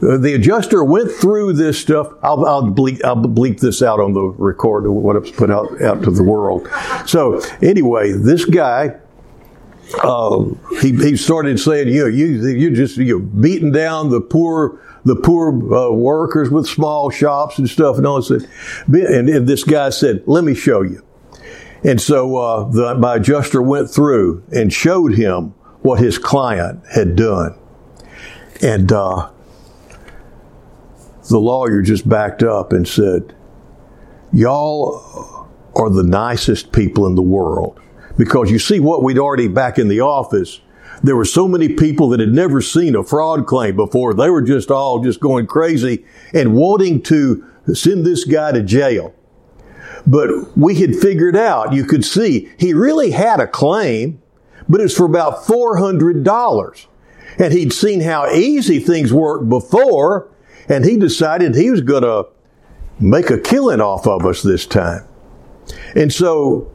uh, 0.03 0.19
the 0.19 0.35
adjuster 0.35 0.85
went 0.85 1.11
through 1.11 1.53
this 1.53 1.79
stuff. 1.79 2.09
I'll, 2.23 2.45
I'll, 2.45 2.63
bleep, 2.65 3.03
I'll 3.05 3.17
bleep 3.17 3.61
this 3.61 3.83
out 3.83 4.01
on 4.01 4.13
the 4.13 4.23
record, 4.23 4.89
what 4.89 5.17
it's 5.17 5.31
put 5.31 5.51
out, 5.51 5.81
out 5.83 6.03
to 6.03 6.11
the 6.11 6.23
world. 6.23 6.69
So, 7.07 7.41
anyway, 7.63 8.13
this 8.13 8.45
guy, 8.45 8.97
uh, 10.03 10.45
he, 10.81 10.93
he 10.93 11.17
started 11.17 11.59
saying, 11.61 11.89
you 11.89 12.03
know, 12.03 12.07
you, 12.07 12.47
you 12.49 12.71
just, 12.75 12.97
you're 12.97 13.19
beating 13.19 13.73
down 13.73 14.11
the 14.11 14.21
poor, 14.21 14.81
the 15.05 15.17
poor 15.17 15.75
uh, 15.75 15.91
workers 15.91 16.51
with 16.51 16.67
small 16.67 17.11
shops 17.11 17.59
and 17.59 17.69
stuff 17.69 17.97
and 17.97 18.07
all 18.07 18.21
this. 18.21 18.47
And, 18.87 19.29
and 19.29 19.47
this 19.47 19.65
guy 19.65 19.91
said, 19.91 20.23
let 20.27 20.45
me 20.45 20.55
show 20.55 20.83
you. 20.83 21.05
And 21.85 22.01
so 22.01 22.37
uh, 22.37 22.71
the, 22.71 22.95
my 22.95 23.17
adjuster 23.17 23.61
went 23.61 23.91
through 23.91 24.43
and 24.53 24.73
showed 24.73 25.15
him 25.15 25.55
what 25.83 26.01
his 26.01 26.17
client 26.17 26.83
had 26.95 27.15
done. 27.15 27.59
And 28.63 28.91
uh, 28.91 29.31
the 31.29 31.39
lawyer 31.39 31.83
just 31.83 32.09
backed 32.09 32.43
up 32.43 32.73
and 32.73 32.89
said, 32.89 33.35
Y'all 34.33 35.47
are 35.77 35.91
the 35.91 36.03
nicest 36.03 36.73
people 36.73 37.07
in 37.07 37.15
the 37.15 37.23
world. 37.23 37.79
Because 38.17 38.51
you 38.51 38.59
see 38.59 38.81
what 38.81 39.03
we'd 39.03 39.19
already 39.19 39.49
back 39.49 39.79
in 39.79 39.89
the 39.89 40.01
office, 40.01 40.61
there 41.03 41.17
were 41.17 41.25
so 41.25 41.49
many 41.49 41.69
people 41.69 42.09
that 42.11 42.21
had 42.21 42.33
never 42.33 42.61
seen 42.61 42.95
a 42.95 43.03
fraud 43.03 43.47
claim 43.47 43.77
before. 43.77 44.15
They 44.15 44.31
were 44.31 44.43
just 44.43 44.71
all 44.71 45.01
just 45.01 45.21
going 45.21 45.47
crazy 45.47 46.05
and 46.33 46.55
wanting 46.55 47.03
to 47.03 47.45
send 47.73 48.07
this 48.07 48.25
guy 48.25 48.53
to 48.53 48.63
jail. 48.63 49.15
But 50.07 50.57
we 50.57 50.77
had 50.77 50.95
figured 50.95 51.37
out, 51.37 51.73
you 51.73 51.85
could 51.85 52.05
see, 52.05 52.53
he 52.59 52.75
really 52.75 53.11
had 53.11 53.41
a 53.41 53.47
claim, 53.47 54.23
but 54.69 54.81
it's 54.81 54.97
for 54.97 55.07
about 55.07 55.45
$400. 55.45 56.87
And 57.39 57.53
he'd 57.53 57.73
seen 57.73 58.01
how 58.01 58.31
easy 58.31 58.79
things 58.79 59.13
worked 59.13 59.49
before, 59.49 60.31
and 60.69 60.85
he 60.85 60.97
decided 60.97 61.55
he 61.55 61.71
was 61.71 61.81
going 61.81 62.03
to 62.03 62.29
make 63.01 63.31
a 63.31 63.39
killing 63.39 63.81
off 63.81 64.07
of 64.07 64.25
us 64.25 64.43
this 64.43 64.67
time. 64.67 65.07
And 65.97 66.13
so, 66.13 66.71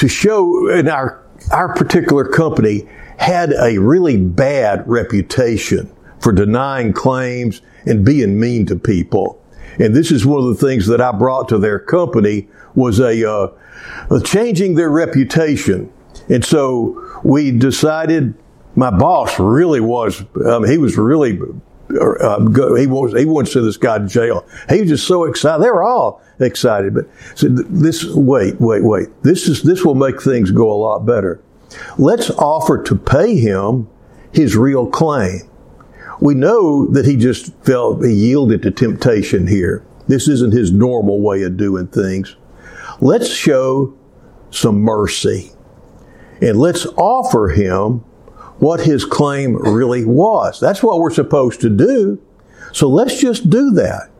to 0.00 0.08
show, 0.08 0.68
in 0.70 0.88
our, 0.88 1.22
our 1.52 1.74
particular 1.74 2.24
company 2.24 2.88
had 3.18 3.52
a 3.52 3.76
really 3.76 4.16
bad 4.16 4.82
reputation 4.88 5.94
for 6.20 6.32
denying 6.32 6.94
claims 6.94 7.60
and 7.84 8.02
being 8.02 8.40
mean 8.40 8.64
to 8.64 8.76
people. 8.76 9.44
And 9.78 9.94
this 9.94 10.10
is 10.10 10.24
one 10.24 10.42
of 10.42 10.58
the 10.58 10.66
things 10.66 10.86
that 10.86 11.02
I 11.02 11.12
brought 11.12 11.50
to 11.50 11.58
their 11.58 11.78
company 11.78 12.48
was 12.74 12.98
a, 12.98 13.30
uh, 13.30 13.48
changing 14.24 14.74
their 14.74 14.88
reputation. 14.88 15.92
And 16.30 16.42
so 16.42 17.20
we 17.22 17.50
decided 17.50 18.32
my 18.76 18.90
boss 18.90 19.38
really 19.38 19.80
was, 19.80 20.24
um, 20.46 20.64
he 20.64 20.78
was 20.78 20.96
really, 20.96 21.38
uh, 21.98 22.74
he 22.76 22.86
wants 22.86 23.16
he 23.16 23.24
wanted 23.24 23.46
to 23.46 23.52
send 23.52 23.66
this 23.66 23.76
guy 23.76 23.98
to 23.98 24.06
jail. 24.06 24.46
He 24.68 24.80
was 24.80 24.90
just 24.90 25.06
so 25.06 25.24
excited. 25.24 25.62
They 25.62 25.70
were 25.70 25.82
all 25.82 26.22
excited, 26.38 26.94
but 26.94 27.06
so 27.34 27.48
this, 27.48 28.04
wait, 28.14 28.60
wait, 28.60 28.82
wait. 28.84 29.08
This 29.22 29.48
is, 29.48 29.62
this 29.62 29.84
will 29.84 29.94
make 29.94 30.22
things 30.22 30.50
go 30.50 30.70
a 30.70 30.74
lot 30.74 31.00
better. 31.06 31.42
Let's 31.98 32.30
offer 32.30 32.82
to 32.82 32.96
pay 32.96 33.36
him 33.36 33.88
his 34.32 34.56
real 34.56 34.86
claim 34.86 35.50
we 36.20 36.34
know 36.34 36.86
that 36.86 37.06
he 37.06 37.16
just 37.16 37.52
felt 37.64 38.04
he 38.04 38.12
yielded 38.12 38.62
to 38.62 38.70
temptation 38.70 39.46
here. 39.46 39.84
This 40.06 40.28
isn't 40.28 40.52
his 40.52 40.70
normal 40.70 41.20
way 41.20 41.42
of 41.42 41.56
doing 41.56 41.86
things. 41.88 42.36
Let's 43.00 43.28
show 43.28 43.96
some 44.50 44.80
mercy 44.80 45.52
and 46.42 46.58
let's 46.58 46.86
offer 46.96 47.48
him 47.48 48.04
what 48.60 48.80
his 48.80 49.04
claim 49.04 49.56
really 49.56 50.04
was. 50.04 50.60
That's 50.60 50.82
what 50.82 51.00
we're 51.00 51.10
supposed 51.10 51.60
to 51.62 51.70
do. 51.70 52.20
So 52.72 52.88
let's 52.88 53.20
just 53.20 53.50
do 53.50 53.72
that. 53.72 54.10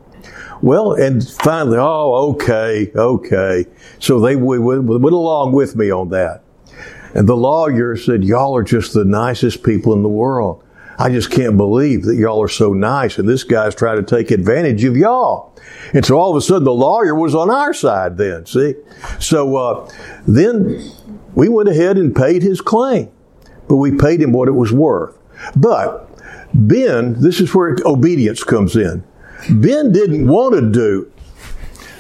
Well, 0.63 0.93
and 0.93 1.27
finally, 1.27 1.79
oh, 1.79 2.33
okay, 2.33 2.91
okay. 2.95 3.67
So 3.99 4.21
they 4.21 4.37
went, 4.37 4.63
went 4.63 5.15
along 5.15 5.53
with 5.53 5.77
me 5.77 5.91
on 5.91 6.11
that. 6.11 6.43
And 7.15 7.29
the 7.29 7.37
lawyer 7.37 7.97
said, 7.97 8.25
y'all 8.25 8.57
are 8.57 8.63
just 8.63 8.93
the 8.93 9.05
nicest 9.05 9.63
people 9.63 9.95
in 9.95 10.03
the 10.03 10.09
world. 10.09 10.63
I 10.99 11.09
just 11.09 11.31
can't 11.31 11.57
believe 11.57 12.03
that 12.05 12.17
y'all 12.17 12.43
are 12.43 12.49
so 12.49 12.75
nice 12.75 13.19
and 13.19 13.27
this 13.27 13.43
guy's 13.43 13.75
trying 13.75 13.97
to 13.97 14.03
take 14.03 14.31
advantage 14.31 14.85
of 14.85 14.99
y'all. 14.99 15.57
And 15.95 16.05
so 16.05 16.19
all 16.19 16.31
of 16.31 16.37
a 16.37 16.43
sudden 16.43 16.65
the 16.65 16.75
lawyer 16.75 17.15
was 17.15 17.35
on 17.35 17.51
our 17.51 17.73
side 17.73 18.19
then, 18.19 18.45
see? 18.45 18.75
So 19.19 19.57
uh, 19.57 19.91
then 20.29 20.93
we 21.35 21.49
went 21.49 21.71
ahead 21.71 21.97
and 21.97 22.15
paid 22.15 22.43
his 22.43 22.61
claim, 22.61 23.11
but 23.71 23.77
we 23.77 23.97
paid 23.97 24.21
him 24.21 24.33
what 24.33 24.49
it 24.49 24.53
was 24.53 24.73
worth. 24.73 25.17
But 25.55 26.11
Ben, 26.53 27.15
this 27.21 27.41
is 27.41 27.55
where 27.55 27.77
obedience 27.85 28.43
comes 28.43 28.75
in. 28.75 29.05
Ben 29.49 29.93
didn't 29.93 30.27
want 30.27 30.57
to 30.57 30.71
do, 30.73 31.11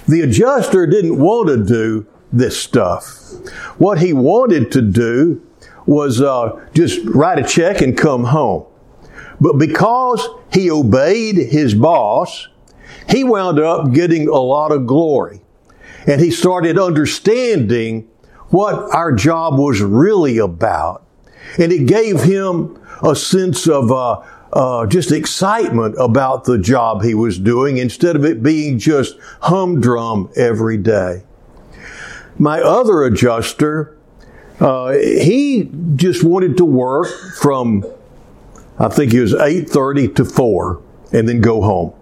the 0.09 0.23
adjuster 0.23 0.85
didn't 0.85 1.17
want 1.21 1.47
to 1.49 1.65
do 1.65 2.07
this 2.33 2.61
stuff. 2.61 3.05
What 3.79 4.01
he 4.01 4.13
wanted 4.13 4.73
to 4.73 4.83
do 4.83 5.41
was 5.87 6.21
uh, 6.21 6.61
just 6.75 7.05
write 7.07 7.39
a 7.39 7.45
check 7.45 7.81
and 7.83 7.97
come 7.97 8.25
home. 8.25 8.67
But 9.41 9.57
because 9.57 10.29
he 10.53 10.73
obeyed 10.73 11.37
his 11.37 11.73
boss, 11.73 12.49
he 13.09 13.23
wound 13.23 13.61
up 13.61 13.93
getting 13.93 14.27
a 14.27 14.41
lot 14.41 14.73
of 14.73 14.89
glory. 14.89 15.41
And 16.09 16.21
he 16.21 16.33
started 16.33 16.81
understanding 16.81 18.09
what 18.49 18.93
our 18.93 19.13
job 19.13 19.57
was 19.57 19.81
really 19.81 20.39
about. 20.39 21.05
And 21.59 21.73
it 21.73 21.87
gave 21.87 22.23
him 22.23 22.81
a 23.03 23.15
sense 23.17 23.67
of 23.67 23.91
uh, 23.91 24.23
uh, 24.53 24.87
just 24.87 25.13
excitement 25.13 25.95
about 25.99 26.45
the 26.45 26.59
job 26.59 27.03
he 27.03 27.15
was 27.15 27.39
doing 27.39 27.79
instead 27.79 28.17
of 28.17 28.25
it 28.25 28.43
being 28.43 28.79
just 28.79 29.17
humdrum 29.43 30.31
every 30.37 30.77
day. 30.77 31.25
My 32.39 32.61
other 32.61 33.03
adjuster, 33.05 33.97
uh, 34.61 34.93
he 34.93 35.71
just 35.97 36.25
wanted 36.25 36.57
to 36.57 36.65
work 36.65 37.09
from 37.39 37.85
I 38.81 38.89
think 38.89 39.13
it 39.13 39.21
was 39.21 39.35
8.30 39.35 40.17
to 40.17 40.25
4 40.25 40.83
and 41.13 41.29
then 41.29 41.43
go 41.43 41.61
home. 41.61 41.93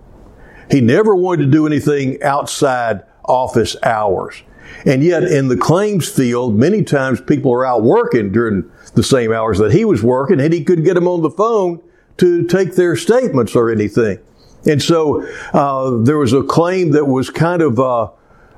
He 0.70 0.80
never 0.80 1.16
wanted 1.16 1.46
to 1.46 1.50
do 1.50 1.66
anything 1.66 2.22
outside 2.22 3.02
office 3.24 3.76
hours. 3.82 4.42
And 4.84 5.02
yet 5.02 5.24
in 5.24 5.48
the 5.48 5.56
claims 5.56 6.08
field, 6.08 6.56
many 6.56 6.82
times 6.82 7.20
people 7.20 7.52
are 7.52 7.66
out 7.66 7.82
working 7.82 8.32
during 8.32 8.70
the 8.94 9.02
same 9.02 9.32
hours 9.32 9.58
that 9.58 9.72
he 9.72 9.84
was 9.84 10.02
working 10.02 10.40
and 10.40 10.52
he 10.52 10.64
could 10.64 10.84
get 10.84 10.94
them 10.94 11.08
on 11.08 11.22
the 11.22 11.30
phone 11.30 11.82
to 12.18 12.44
take 12.46 12.74
their 12.74 12.96
statements 12.96 13.54
or 13.54 13.70
anything. 13.70 14.18
And 14.66 14.82
so 14.82 15.22
uh, 15.52 16.02
there 16.02 16.18
was 16.18 16.32
a 16.32 16.42
claim 16.42 16.92
that 16.92 17.06
was 17.06 17.30
kind 17.30 17.62
of 17.62 17.78
uh, 17.78 18.04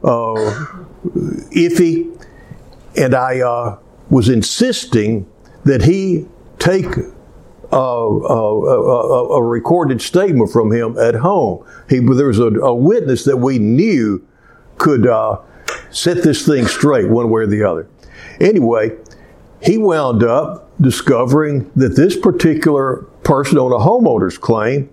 uh, 0.02 0.66
iffy, 1.52 2.10
and 2.96 3.14
I 3.14 3.40
uh, 3.40 3.78
was 4.08 4.28
insisting 4.28 5.30
that 5.64 5.82
he 5.82 6.26
take 6.58 6.86
a, 7.70 7.76
a, 7.76 9.34
a, 9.34 9.42
recorded 9.42 10.02
statement 10.02 10.50
from 10.50 10.72
him 10.72 10.98
at 10.98 11.14
home. 11.14 11.64
He, 11.88 11.98
there 11.98 12.26
was 12.26 12.38
a, 12.38 12.48
a 12.60 12.74
witness 12.74 13.24
that 13.24 13.36
we 13.36 13.58
knew 13.58 14.26
could 14.78 15.06
uh, 15.06 15.38
set 15.90 16.22
this 16.22 16.46
thing 16.46 16.66
straight 16.66 17.08
one 17.08 17.30
way 17.30 17.42
or 17.42 17.46
the 17.46 17.64
other. 17.64 17.88
Anyway, 18.40 18.96
he 19.62 19.76
wound 19.78 20.22
up 20.22 20.70
discovering 20.80 21.70
that 21.76 21.96
this 21.96 22.16
particular 22.16 23.02
person 23.22 23.58
on 23.58 23.72
a 23.72 23.84
homeowner's 23.84 24.38
claim 24.38 24.90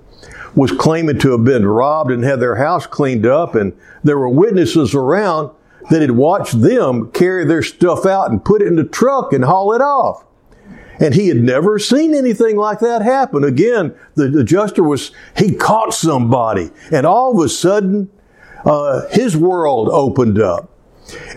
was 0.56 0.72
claiming 0.72 1.20
to 1.20 1.32
have 1.32 1.44
been 1.44 1.66
robbed 1.66 2.12
and 2.12 2.24
had 2.24 2.40
their 2.40 2.56
house 2.56 2.88
cleaned 2.88 3.26
up, 3.26 3.56
and 3.56 3.78
there 4.04 4.18
were 4.18 4.30
witnesses 4.30 4.96
around 4.96 5.52
that 5.90 6.02
had 6.02 6.12
watched 6.12 6.62
them 6.62 7.12
carry 7.12 7.46
their 7.46 7.62
stuff 7.62 8.06
out 8.06 8.30
and 8.30 8.44
put 8.44 8.62
it 8.62 8.68
in 8.68 8.76
the 8.76 8.84
truck 8.84 9.32
and 9.32 9.46
haul 9.46 9.74
it 9.74 9.82
off. 9.82 10.26
And 11.00 11.14
he 11.14 11.28
had 11.28 11.38
never 11.38 11.78
seen 11.78 12.16
anything 12.16 12.58
like 12.58 12.80
that 12.80 13.04
happen. 13.04 13.44
Again, 13.44 13.96
the 14.16 14.40
adjuster 14.40 14.84
was, 14.84 15.12
he 15.38 15.54
caught 15.54 15.94
somebody 15.94 16.72
and 16.92 17.06
all 17.06 17.38
of 17.40 17.46
a 17.46 17.50
sudden, 17.50 18.10
uh, 18.68 19.08
his 19.10 19.36
world 19.36 19.90
opened 19.90 20.40
up. 20.40 20.70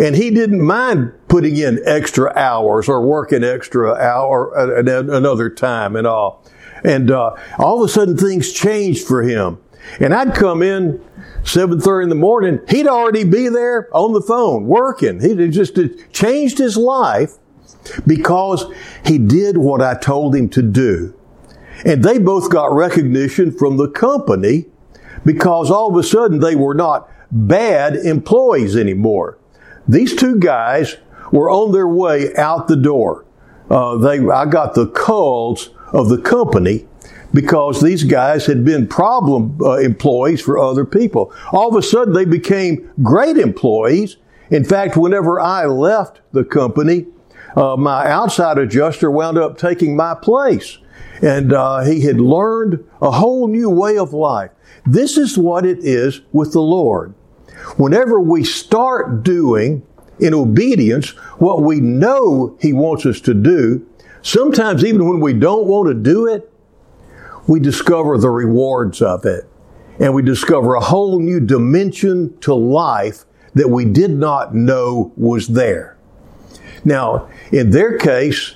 And 0.00 0.16
he 0.16 0.30
didn't 0.30 0.60
mind 0.60 1.12
putting 1.28 1.56
in 1.56 1.80
extra 1.86 2.36
hours 2.36 2.88
or 2.88 3.06
working 3.06 3.44
extra 3.44 3.94
hour 3.94 4.56
at 4.58 4.88
another 4.88 5.48
time 5.48 5.94
and 5.94 6.08
all. 6.08 6.44
And 6.82 7.10
uh, 7.10 7.36
all 7.56 7.82
of 7.82 7.88
a 7.88 7.92
sudden 7.92 8.16
things 8.16 8.52
changed 8.52 9.06
for 9.06 9.22
him. 9.22 9.58
And 10.00 10.12
I'd 10.12 10.34
come 10.34 10.62
in 10.62 11.00
7.30 11.42 12.02
in 12.02 12.08
the 12.08 12.14
morning, 12.16 12.60
he'd 12.68 12.88
already 12.88 13.24
be 13.24 13.48
there 13.48 13.88
on 13.96 14.12
the 14.12 14.20
phone 14.20 14.66
working. 14.66 15.20
He 15.20 15.34
just 15.48 15.78
changed 16.12 16.58
his 16.58 16.76
life 16.76 17.34
because 18.06 18.64
he 19.06 19.18
did 19.18 19.56
what 19.56 19.80
I 19.80 19.94
told 19.94 20.34
him 20.34 20.48
to 20.50 20.62
do. 20.62 21.14
And 21.84 22.02
they 22.02 22.18
both 22.18 22.50
got 22.50 22.72
recognition 22.72 23.56
from 23.56 23.76
the 23.76 23.88
company 23.88 24.66
because 25.24 25.70
all 25.70 25.90
of 25.90 25.96
a 25.96 26.06
sudden 26.06 26.40
they 26.40 26.56
were 26.56 26.74
not 26.74 27.08
bad 27.30 27.96
employees 27.96 28.76
anymore. 28.76 29.38
These 29.86 30.16
two 30.16 30.38
guys 30.38 30.96
were 31.32 31.50
on 31.50 31.72
their 31.72 31.88
way 31.88 32.34
out 32.36 32.68
the 32.68 32.76
door. 32.76 33.24
Uh, 33.68 33.96
they, 33.96 34.18
I 34.28 34.46
got 34.46 34.74
the 34.74 34.86
calls 34.86 35.70
of 35.92 36.08
the 36.08 36.18
company 36.18 36.86
because 37.32 37.80
these 37.80 38.02
guys 38.04 38.46
had 38.46 38.64
been 38.64 38.88
problem 38.88 39.58
uh, 39.62 39.76
employees 39.76 40.40
for 40.40 40.58
other 40.58 40.84
people. 40.84 41.32
All 41.52 41.68
of 41.68 41.76
a 41.76 41.82
sudden, 41.82 42.14
they 42.14 42.24
became 42.24 42.90
great 43.02 43.36
employees. 43.36 44.16
In 44.50 44.64
fact, 44.64 44.96
whenever 44.96 45.40
I 45.40 45.66
left 45.66 46.20
the 46.32 46.44
company, 46.44 47.06
uh, 47.56 47.76
my 47.76 48.08
outside 48.10 48.58
adjuster 48.58 49.10
wound 49.10 49.38
up 49.38 49.58
taking 49.58 49.96
my 49.96 50.14
place. 50.14 50.78
And 51.22 51.52
uh, 51.52 51.80
he 51.80 52.02
had 52.02 52.20
learned 52.20 52.84
a 53.02 53.10
whole 53.10 53.48
new 53.48 53.68
way 53.68 53.98
of 53.98 54.12
life. 54.12 54.50
This 54.86 55.18
is 55.18 55.36
what 55.36 55.66
it 55.66 55.78
is 55.80 56.22
with 56.32 56.52
the 56.52 56.60
Lord. 56.60 57.14
Whenever 57.76 58.18
we 58.20 58.44
start 58.44 59.22
doing 59.22 59.86
in 60.18 60.34
obedience 60.34 61.10
what 61.38 61.62
we 61.62 61.80
know 61.80 62.56
He 62.60 62.72
wants 62.72 63.04
us 63.06 63.20
to 63.22 63.34
do, 63.34 63.86
sometimes 64.22 64.84
even 64.84 65.08
when 65.08 65.20
we 65.20 65.34
don't 65.34 65.66
want 65.66 65.88
to 65.88 65.94
do 65.94 66.26
it, 66.26 66.50
we 67.46 67.60
discover 67.60 68.16
the 68.18 68.30
rewards 68.30 69.02
of 69.02 69.24
it. 69.24 69.46
And 69.98 70.14
we 70.14 70.22
discover 70.22 70.74
a 70.74 70.80
whole 70.80 71.20
new 71.20 71.40
dimension 71.40 72.38
to 72.40 72.54
life 72.54 73.24
that 73.54 73.68
we 73.68 73.84
did 73.84 74.12
not 74.12 74.54
know 74.54 75.12
was 75.16 75.48
there. 75.48 75.98
Now, 76.84 77.28
in 77.52 77.70
their 77.70 77.98
case, 77.98 78.54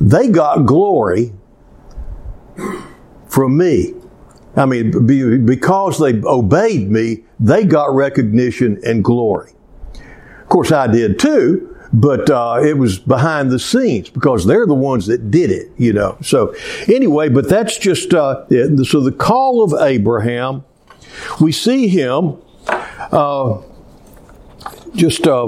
they 0.00 0.28
got 0.28 0.66
glory 0.66 1.32
from 3.28 3.56
me. 3.56 3.94
I 4.56 4.66
mean, 4.66 5.06
because 5.46 5.98
they 5.98 6.20
obeyed 6.22 6.90
me, 6.90 7.24
they 7.38 7.64
got 7.64 7.94
recognition 7.94 8.80
and 8.84 9.04
glory. 9.04 9.52
Of 9.94 10.48
course, 10.48 10.72
I 10.72 10.88
did 10.88 11.18
too, 11.18 11.76
but 11.92 12.28
uh, 12.28 12.60
it 12.62 12.76
was 12.76 12.98
behind 12.98 13.50
the 13.50 13.58
scenes 13.58 14.10
because 14.10 14.46
they're 14.46 14.66
the 14.66 14.74
ones 14.74 15.06
that 15.06 15.30
did 15.30 15.50
it, 15.50 15.70
you 15.76 15.92
know. 15.92 16.18
So, 16.20 16.54
anyway, 16.88 17.28
but 17.28 17.48
that's 17.48 17.78
just 17.78 18.12
uh, 18.12 18.44
it. 18.50 18.84
so 18.86 19.00
the 19.00 19.12
call 19.12 19.62
of 19.62 19.80
Abraham. 19.80 20.64
We 21.40 21.52
see 21.52 21.88
him. 21.88 22.36
Uh, 22.66 23.62
just 24.94 25.26
uh, 25.26 25.46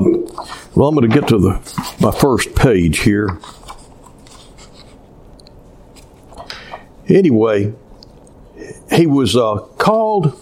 well, 0.74 0.88
I'm 0.88 0.94
going 0.94 1.08
to 1.08 1.20
get 1.20 1.28
to 1.28 1.38
the 1.38 1.96
my 2.00 2.10
first 2.10 2.54
page 2.54 3.00
here. 3.00 3.38
Anyway, 7.12 7.74
he 8.90 9.06
was 9.06 9.36
uh, 9.36 9.56
called 9.76 10.40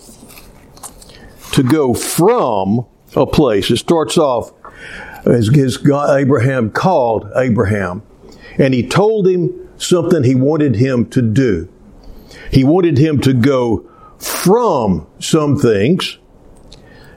to 1.53 1.65
go 1.65 1.93
from 1.93 2.87
a 3.17 3.27
place. 3.27 3.71
It 3.71 3.79
starts 3.79 4.17
off 4.17 4.53
as, 5.27 5.50
as 5.59 5.77
God, 5.77 6.19
Abraham 6.21 6.71
called 6.71 7.29
Abraham, 7.35 8.03
and 8.57 8.73
he 8.73 8.87
told 8.87 9.27
him 9.27 9.69
something 9.79 10.23
he 10.23 10.37
wanted 10.37 10.77
him 10.77 11.07
to 11.11 11.21
do. 11.21 11.69
He 12.53 12.62
wanted 12.62 12.99
him 12.99 13.21
to 13.23 13.33
go 13.33 13.89
from 14.19 15.09
some 15.19 15.57
things. 15.57 16.19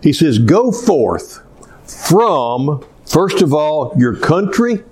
He 0.01 0.13
says, 0.13 0.39
Go 0.39 0.71
forth 0.71 1.43
from, 1.85 2.83
first 3.05 3.43
of 3.43 3.53
all, 3.53 3.93
your 3.97 4.15
country, 4.15 4.83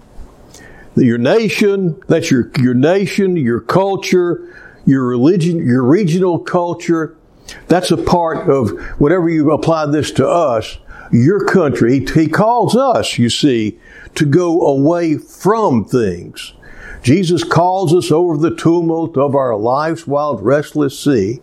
your 0.96 1.18
nation, 1.18 2.02
that's 2.08 2.30
your, 2.30 2.52
your 2.60 2.74
nation, 2.74 3.38
your 3.38 3.62
culture, 3.62 4.56
your 4.86 5.06
religion, 5.06 5.66
your 5.66 5.84
regional 5.84 6.40
culture. 6.40 7.16
That's 7.68 7.92
a 7.92 7.98
part 7.98 8.50
of 8.50 8.80
whatever 9.00 9.30
you 9.30 9.52
apply 9.52 9.88
this 9.88 10.12
to 10.14 10.28
us, 10.28 10.78
your 11.12 11.46
country. 11.46 12.00
He, 12.00 12.22
he 12.22 12.28
calls 12.28 12.76
us, 12.76 13.18
you 13.18 13.30
see, 13.30 13.80
to 14.16 14.26
go 14.26 14.66
away 14.66 15.18
from 15.18 15.86
things. 15.86 16.54
Jesus 17.04 17.44
calls 17.44 17.94
us 17.94 18.12
over 18.12 18.38
the 18.38 18.56
tumult 18.56 19.18
of 19.18 19.36
our 19.36 19.56
life's 19.58 20.06
wild, 20.06 20.42
restless 20.44 21.00
sea. 21.00 21.40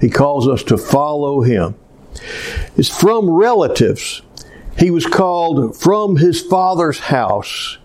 He 0.00 0.08
calls 0.08 0.48
us 0.48 0.62
to 0.64 0.78
follow 0.78 1.42
Him. 1.42 1.74
It's 2.76 2.88
from 2.88 3.30
relatives. 3.30 4.22
He 4.78 4.90
was 4.90 5.06
called 5.06 5.76
from 5.76 6.16
his 6.16 6.40
father's 6.40 6.98
house. 6.98 7.78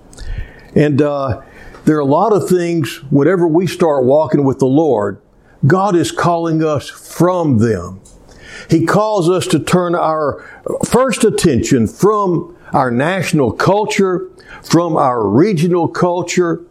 And 0.76 1.02
uh, 1.02 1.42
there 1.86 1.98
are 1.98 2.02
a 2.02 2.06
lot 2.06 2.34
of 2.34 2.48
things, 2.48 2.98
whenever 3.10 3.48
we 3.48 3.68
start 3.68 4.06
walking 4.06 4.44
with 4.44 4.60
the 4.60 4.66
Lord, 4.66 5.22
God 5.66 5.96
is 5.96 6.12
calling 6.12 6.64
us 6.64 6.90
from 6.90 7.58
them. 7.58 8.02
He 8.70 8.86
calls 8.86 9.30
us 9.30 9.48
to 9.48 9.60
turn 9.60 9.96
our 9.96 10.44
first 10.86 11.24
attention 11.24 11.88
from 11.88 12.56
our 12.74 12.92
national 12.92 13.52
culture, 13.54 14.30
from 14.62 14.96
our 14.96 15.28
regional 15.28 15.88
culture, 15.88 16.64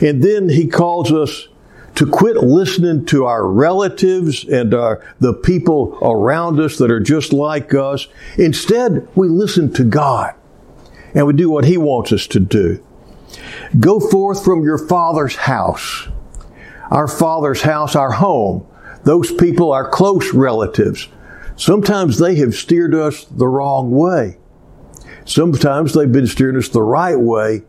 and 0.00 0.22
then 0.22 0.48
He 0.48 0.66
calls 0.66 1.12
us 1.12 1.48
to 1.94 2.06
quit 2.06 2.36
listening 2.36 3.04
to 3.06 3.24
our 3.24 3.46
relatives 3.46 4.44
and 4.44 4.72
our, 4.74 5.04
the 5.20 5.34
people 5.34 5.98
around 6.02 6.60
us 6.60 6.78
that 6.78 6.90
are 6.90 7.00
just 7.00 7.32
like 7.32 7.74
us. 7.74 8.06
Instead, 8.36 9.08
we 9.14 9.28
listen 9.28 9.72
to 9.74 9.84
God 9.84 10.34
and 11.14 11.26
we 11.26 11.32
do 11.32 11.50
what 11.50 11.64
He 11.64 11.76
wants 11.76 12.12
us 12.12 12.26
to 12.28 12.40
do. 12.40 12.82
Go 13.78 14.00
forth 14.00 14.44
from 14.44 14.62
your 14.62 14.78
father's 14.78 15.36
house. 15.36 16.08
Our 16.90 17.08
father's 17.08 17.62
house, 17.62 17.94
our 17.94 18.12
home. 18.12 18.66
Those 19.04 19.30
people 19.32 19.72
are 19.72 19.88
close 19.88 20.32
relatives. 20.32 21.08
Sometimes 21.56 22.18
they 22.18 22.36
have 22.36 22.54
steered 22.54 22.94
us 22.94 23.24
the 23.24 23.48
wrong 23.48 23.90
way. 23.90 24.38
Sometimes 25.24 25.92
they've 25.92 26.10
been 26.10 26.26
steering 26.26 26.56
us 26.56 26.68
the 26.68 26.82
right 26.82 27.18
way, 27.18 27.62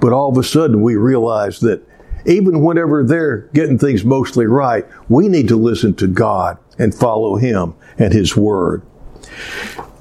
but 0.00 0.12
all 0.12 0.30
of 0.30 0.36
a 0.36 0.44
sudden 0.44 0.82
we 0.82 0.96
realize 0.96 1.60
that 1.60 1.82
even 2.26 2.62
whenever 2.62 3.02
they're 3.02 3.48
getting 3.54 3.78
things 3.78 4.04
mostly 4.04 4.46
right, 4.46 4.86
we 5.08 5.28
need 5.28 5.48
to 5.48 5.56
listen 5.56 5.94
to 5.94 6.06
God 6.06 6.58
and 6.78 6.94
follow 6.94 7.36
Him 7.36 7.74
and 7.96 8.12
His 8.12 8.36
Word. 8.36 8.82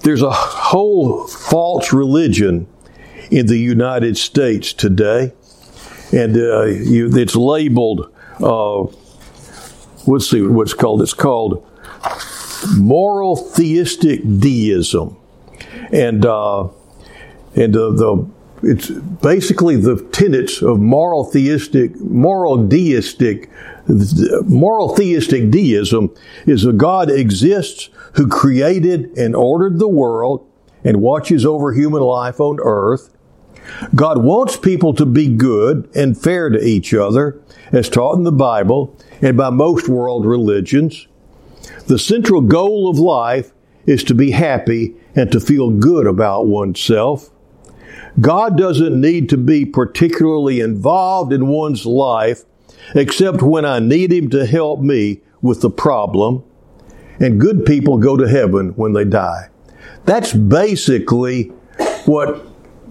There's 0.01 0.21
a 0.21 0.31
whole 0.31 1.27
false 1.27 1.93
religion 1.93 2.67
in 3.31 3.47
the 3.47 3.57
United 3.57 4.17
States 4.17 4.73
today, 4.73 5.33
and 6.11 6.35
uh, 6.37 6.63
you, 6.63 7.15
it's 7.15 7.35
labeled. 7.35 8.11
Uh, 8.39 8.83
let's 10.05 10.29
see 10.29 10.41
what's 10.41 10.73
called. 10.73 11.01
It's 11.01 11.13
called 11.13 11.65
moral 12.77 13.35
theistic 13.35 14.21
deism, 14.39 15.17
and 15.91 16.25
uh, 16.25 16.67
and 17.55 17.73
the 17.73 18.27
it's 18.63 18.89
basically 18.89 19.75
the 19.75 20.03
tenets 20.11 20.61
of 20.61 20.79
moral 20.79 21.23
theistic, 21.23 21.95
moral 21.99 22.67
deistic, 22.67 23.49
moral 23.87 24.95
theistic 24.95 25.51
deism 25.51 26.13
is 26.45 26.65
a 26.65 26.73
God 26.73 27.11
exists 27.11 27.89
who 28.13 28.27
created 28.27 29.15
and 29.17 29.35
ordered 29.35 29.77
the 29.77 29.87
world 29.87 30.49
and 30.83 31.01
watches 31.01 31.45
over 31.45 31.73
human 31.73 32.01
life 32.01 32.39
on 32.39 32.57
earth 32.61 33.15
God 33.95 34.23
wants 34.23 34.57
people 34.57 34.93
to 34.95 35.05
be 35.05 35.27
good 35.27 35.89
and 35.95 36.17
fair 36.17 36.49
to 36.49 36.63
each 36.63 36.93
other, 36.93 37.39
as 37.71 37.89
taught 37.89 38.17
in 38.17 38.23
the 38.23 38.31
Bible 38.31 38.95
and 39.21 39.35
by 39.37 39.49
most 39.49 39.87
world 39.87 40.25
religions. 40.25 41.07
The 41.87 41.99
central 41.99 42.41
goal 42.41 42.89
of 42.89 42.99
life 42.99 43.51
is 43.85 44.03
to 44.05 44.13
be 44.13 44.31
happy 44.31 44.95
and 45.15 45.31
to 45.31 45.39
feel 45.39 45.71
good 45.71 46.05
about 46.05 46.47
oneself. 46.47 47.29
God 48.19 48.57
doesn't 48.57 48.99
need 48.99 49.29
to 49.29 49.37
be 49.37 49.65
particularly 49.65 50.59
involved 50.59 51.31
in 51.31 51.47
one's 51.47 51.85
life 51.85 52.43
except 52.95 53.41
when 53.41 53.65
I 53.65 53.79
need 53.79 54.11
Him 54.11 54.29
to 54.31 54.45
help 54.45 54.79
me 54.79 55.21
with 55.41 55.61
the 55.61 55.69
problem. 55.69 56.43
And 57.19 57.39
good 57.39 57.65
people 57.65 57.97
go 57.97 58.15
to 58.15 58.27
heaven 58.27 58.69
when 58.69 58.93
they 58.93 59.05
die. 59.05 59.49
That's 60.05 60.33
basically 60.33 61.45
what 62.05 62.46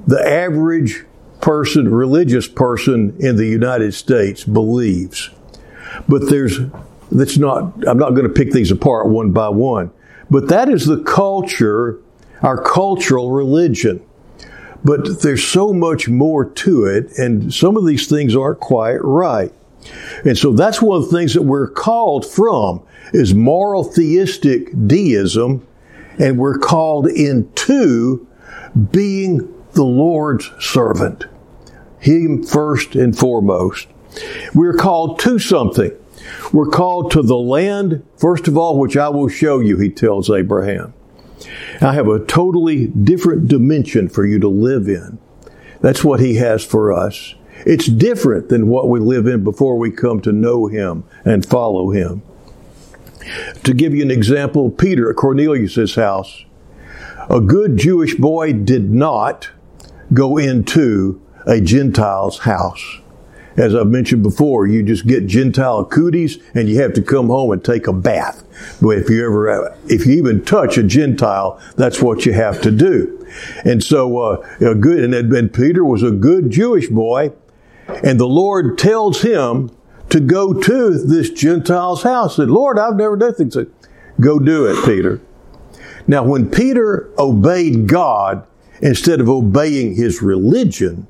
the 0.07 0.21
average 0.21 1.05
person, 1.41 1.93
religious 1.93 2.49
person 2.49 3.17
in 3.19 3.37
the 3.37 3.47
United 3.47 3.95
States 3.95 4.45
believes. 4.45 5.31
But 6.09 6.29
there's, 6.29 6.59
that's 7.11 7.39
not, 7.39 7.73
I'm 7.87 7.99
not 7.99 8.11
going 8.11 8.27
to 8.27 8.33
pick 8.33 8.53
these 8.53 8.71
apart 8.71 9.09
one 9.09 9.33
by 9.33 9.49
one. 9.49 9.91
But 10.31 10.49
that 10.49 10.69
is 10.69 10.87
the 10.87 11.03
culture, 11.03 12.01
our 12.43 12.63
cultural 12.63 13.31
religion. 13.31 14.03
But 14.85 15.23
there's 15.23 15.45
so 15.45 15.73
much 15.73 16.09
more 16.09 16.45
to 16.45 16.85
it, 16.85 17.19
and 17.19 17.53
some 17.53 17.77
of 17.77 17.87
these 17.87 18.09
things 18.09 18.37
aren't 18.37 18.61
quite 18.61 19.03
right. 19.03 19.53
And 20.25 20.37
so 20.37 20.53
that's 20.53 20.83
one 20.83 21.03
of 21.03 21.11
the 21.11 21.17
things 21.17 21.35
that 21.35 21.43
we're 21.43 21.69
called 21.69 22.27
from 22.27 22.83
is 23.13 23.35
moral 23.35 23.85
theistic 23.85 24.71
deism, 24.87 25.67
and 26.19 26.39
we're 26.39 26.59
called 26.59 27.07
into 27.09 28.27
being 28.91 29.53
the 29.77 29.85
Lord's 29.85 30.51
servant. 30.59 31.27
Him 32.01 32.43
first 32.43 32.95
and 32.95 33.17
foremost. 33.17 33.87
We're 34.55 34.75
called 34.75 35.21
to 35.21 35.39
something. 35.39 35.93
We're 36.53 36.71
called 36.71 37.11
to 37.13 37.23
the 37.23 37.37
land, 37.37 38.05
first 38.17 38.49
of 38.49 38.57
all, 38.57 38.79
which 38.79 38.97
I 38.97 39.09
will 39.09 39.29
show 39.29 39.61
you, 39.61 39.79
he 39.79 39.91
tells 39.91 40.31
Abraham. 40.31 40.95
I 41.81 41.93
have 41.93 42.09
a 42.09 42.25
totally 42.25 42.87
different 42.87 43.49
dimension 43.49 44.09
for 44.09 44.25
you 44.25 44.39
to 44.41 44.49
live 44.49 44.89
in. 44.89 45.19
That's 45.81 46.03
what 46.03 46.21
He 46.21 46.37
has 46.37 46.65
for 46.65 46.93
us. 46.93 47.35
It's 47.67 47.87
different 47.87 48.49
than 48.49 48.69
what 48.69 48.89
we 48.89 49.01
live 49.01 49.27
in 49.27 49.45
before 49.45 49.79
we 49.79 49.91
come 49.91 50.21
to 50.23 50.33
know 50.33 50.67
Him 50.67 51.05
and 51.25 51.45
follow 51.45 51.91
Him. 51.91 52.23
To 53.65 53.75
give 53.75 53.95
you 53.95 54.03
an 54.03 54.11
example, 54.11 54.71
Peter 54.71 55.11
at 55.11 55.17
Cornelius' 55.17 55.97
house, 55.97 56.45
a 57.29 57.41
good 57.41 57.77
Jewish 57.77 58.15
boy 58.15 58.53
did 58.53 58.91
not 58.91 59.51
go 60.13 60.37
into 60.37 61.21
a 61.47 61.61
Gentile's 61.61 62.41
house. 62.41 63.01
As 63.57 63.75
I've 63.75 63.87
mentioned 63.87 64.23
before, 64.23 64.67
you 64.67 64.83
just 64.83 65.07
get 65.07 65.27
Gentile 65.27 65.85
cooties 65.85 66.39
and 66.55 66.69
you 66.69 66.81
have 66.83 66.93
to 66.95 67.03
come 67.03 67.29
home 67.29 67.53
and 67.53 67.65
take 67.65 67.87
a 67.87 67.93
bath. 67.93 68.45
But 68.83 68.99
if 68.99 69.09
you 69.09 69.25
ever, 69.25 69.77
if 69.89 70.05
you 70.05 70.13
even 70.15 70.45
touch 70.45 70.77
a 70.77 70.83
Gentile, 70.83 71.61
that's 71.77 72.03
what 72.03 72.27
you 72.27 72.35
have 72.35 72.61
to 72.63 72.71
do. 72.71 73.27
And 73.65 73.83
so, 73.83 74.19
uh, 74.19 74.49
a 74.61 74.75
good, 74.75 75.03
and, 75.03 75.15
and 75.15 75.53
Peter 75.53 75.85
was 75.85 76.03
a 76.03 76.11
good 76.11 76.51
Jewish 76.51 76.89
boy, 76.89 77.33
and 78.05 78.21
the 78.21 78.29
Lord 78.29 78.79
tells 78.79 79.23
him 79.23 79.71
to 80.11 80.21
go 80.21 80.53
to 80.53 80.99
this 80.99 81.31
Gentile's 81.31 82.03
house. 82.03 82.37
Said, 82.37 82.51
Lord, 82.51 82.79
I've 82.79 82.97
never 82.97 83.17
done 83.17 83.35
things. 83.35 83.55
Said, 83.55 83.71
go 84.21 84.39
do 84.39 84.67
it, 84.67 84.85
Peter. 84.85 85.21
Now, 86.07 86.25
when 86.25 86.51
Peter 86.51 87.11
obeyed 87.19 87.89
God 87.89 88.47
instead 88.81 89.21
of 89.21 89.29
obeying 89.29 89.95
his 89.95 90.23
religion, 90.23 91.07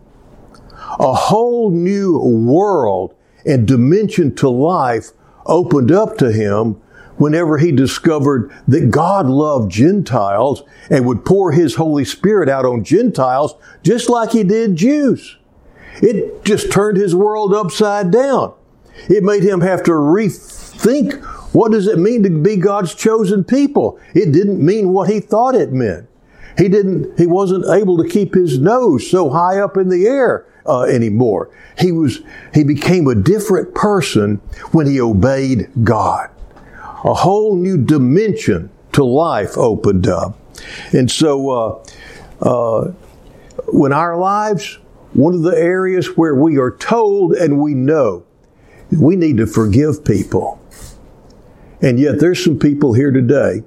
a 0.99 1.15
whole 1.15 1.71
new 1.71 2.19
world 2.19 3.15
and 3.45 3.67
dimension 3.67 4.35
to 4.37 4.49
life 4.49 5.11
opened 5.47 5.93
up 5.93 6.17
to 6.19 6.33
him 6.33 6.81
whenever 7.17 7.59
he 7.59 7.73
discovered 7.73 8.53
that 8.69 8.91
God 8.91 9.27
loved 9.27 9.71
Gentiles 9.71 10.63
and 10.91 11.07
would 11.07 11.25
pour 11.25 11.53
his 11.53 11.77
Holy 11.77 12.05
Spirit 12.05 12.49
out 12.49 12.67
on 12.67 12.85
Gentiles 12.85 13.55
just 13.83 14.09
like 14.09 14.33
he 14.33 14.45
did 14.45 14.77
Jews. 14.77 15.39
It 16.03 16.45
just 16.45 16.71
turned 16.71 16.99
his 16.99 17.15
world 17.15 17.55
upside 17.55 18.11
down. 18.11 18.55
It 19.09 19.23
made 19.23 19.43
him 19.43 19.61
have 19.61 19.83
to 19.85 19.93
rethink 19.93 21.23
what 21.57 21.73
does 21.73 21.87
it 21.87 21.99
mean 21.99 22.23
to 22.23 22.29
be 22.29 22.57
God's 22.57 22.95
chosen 22.95 23.43
people? 23.43 23.99
It 24.15 24.31
didn't 24.31 24.65
mean 24.65 24.91
what 24.91 25.09
he 25.09 25.21
thought 25.21 25.55
it 25.55 25.73
meant. 25.73 26.07
He 26.59 26.69
didn't, 26.69 27.19
he 27.19 27.27
wasn't 27.27 27.67
able 27.69 28.03
to 28.03 28.09
keep 28.09 28.35
his 28.35 28.59
nose 28.59 29.11
so 29.11 29.31
high 29.31 29.61
up 29.61 29.77
in 29.77 29.89
the 29.89 30.07
air 30.07 30.47
uh, 30.65 30.83
anymore. 30.83 31.51
He 31.79 31.93
was, 31.93 32.21
he 32.55 32.65
became 32.65 33.07
a 33.07 33.15
different 33.15 33.75
person 33.75 34.37
when 34.73 34.87
he 34.87 35.01
obeyed 35.01 35.69
God. 35.85 36.31
A 37.05 37.15
whole 37.15 37.55
new 37.55 37.77
dimension 37.77 38.71
to 38.93 39.05
life 39.05 39.57
opened 39.59 40.09
up. 40.09 40.39
And 40.93 41.11
so, 41.11 41.51
uh, 41.51 41.85
uh, 42.41 42.93
when 43.69 43.93
our 43.93 44.17
lives, 44.17 44.79
one 45.13 45.35
of 45.35 45.43
the 45.43 45.57
areas 45.57 46.17
where 46.17 46.35
we 46.35 46.59
are 46.59 46.71
told 46.71 47.35
and 47.35 47.61
we 47.61 47.75
know 47.75 48.25
we 48.91 49.17
need 49.17 49.37
to 49.39 49.47
forgive 49.47 50.05
people. 50.05 50.61
And 51.83 51.99
yet 51.99 52.21
there's 52.21 52.43
some 52.43 52.59
people 52.59 52.95
here 52.95 53.11
today 53.11 53.63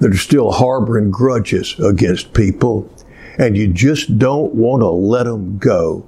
that 0.00 0.12
are 0.12 0.18
still 0.18 0.52
harboring 0.52 1.10
grudges 1.10 1.78
against 1.80 2.34
people, 2.34 2.92
and 3.38 3.56
you 3.56 3.68
just 3.68 4.18
don't 4.18 4.54
want 4.54 4.82
to 4.82 4.88
let 4.88 5.24
them 5.24 5.58
go. 5.58 6.06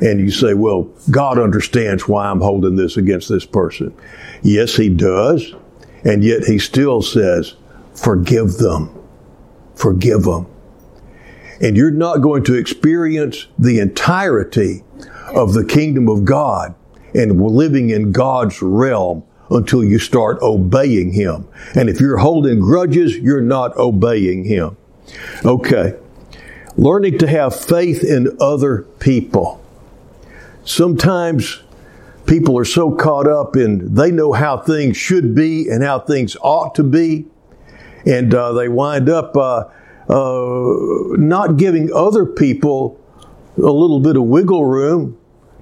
And 0.00 0.20
you 0.20 0.30
say, 0.30 0.54
well, 0.54 0.90
God 1.10 1.38
understands 1.38 2.06
why 2.06 2.26
I'm 2.26 2.40
holding 2.40 2.76
this 2.76 2.96
against 2.96 3.28
this 3.28 3.46
person. 3.46 3.94
Yes, 4.42 4.76
He 4.76 4.88
does. 4.88 5.54
And 6.04 6.22
yet 6.22 6.44
He 6.44 6.58
still 6.58 7.00
says, 7.00 7.54
forgive 7.94 8.58
them. 8.58 8.90
Forgive 9.74 10.22
them. 10.24 10.46
And 11.62 11.76
you're 11.76 11.90
not 11.90 12.18
going 12.18 12.44
to 12.44 12.54
experience 12.54 13.46
the 13.58 13.78
entirety 13.78 14.84
of 15.34 15.54
the 15.54 15.64
kingdom 15.64 16.08
of 16.08 16.24
God 16.24 16.74
and 17.14 17.40
living 17.40 17.88
in 17.90 18.12
God's 18.12 18.60
realm 18.60 19.24
until 19.50 19.84
you 19.84 19.98
start 19.98 20.38
obeying 20.42 21.12
Him. 21.12 21.48
And 21.74 21.88
if 21.88 22.00
you're 22.00 22.18
holding 22.18 22.60
grudges, 22.60 23.16
you're 23.16 23.40
not 23.40 23.76
obeying 23.76 24.44
Him. 24.44 24.76
Okay. 25.44 25.98
Learning 26.76 27.18
to 27.18 27.26
have 27.26 27.58
faith 27.58 28.04
in 28.04 28.36
other 28.40 28.82
people. 28.98 29.62
Sometimes 30.64 31.62
people 32.26 32.58
are 32.58 32.64
so 32.64 32.90
caught 32.90 33.28
up 33.28 33.56
in 33.56 33.94
they 33.94 34.10
know 34.10 34.32
how 34.32 34.58
things 34.58 34.96
should 34.96 35.34
be 35.34 35.68
and 35.68 35.82
how 35.82 36.00
things 36.00 36.36
ought 36.42 36.74
to 36.74 36.82
be, 36.82 37.26
and 38.04 38.34
uh, 38.34 38.52
they 38.52 38.68
wind 38.68 39.08
up 39.08 39.36
uh, 39.36 39.64
uh, 40.08 41.16
not 41.16 41.56
giving 41.56 41.90
other 41.94 42.26
people 42.26 43.00
a 43.56 43.60
little 43.60 44.00
bit 44.00 44.16
of 44.16 44.24
wiggle 44.24 44.64
room 44.64 45.16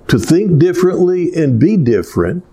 to 0.09 0.19
think 0.19 0.59
differently 0.59 1.33
and 1.35 1.59
be 1.59 1.77
different. 1.77 2.45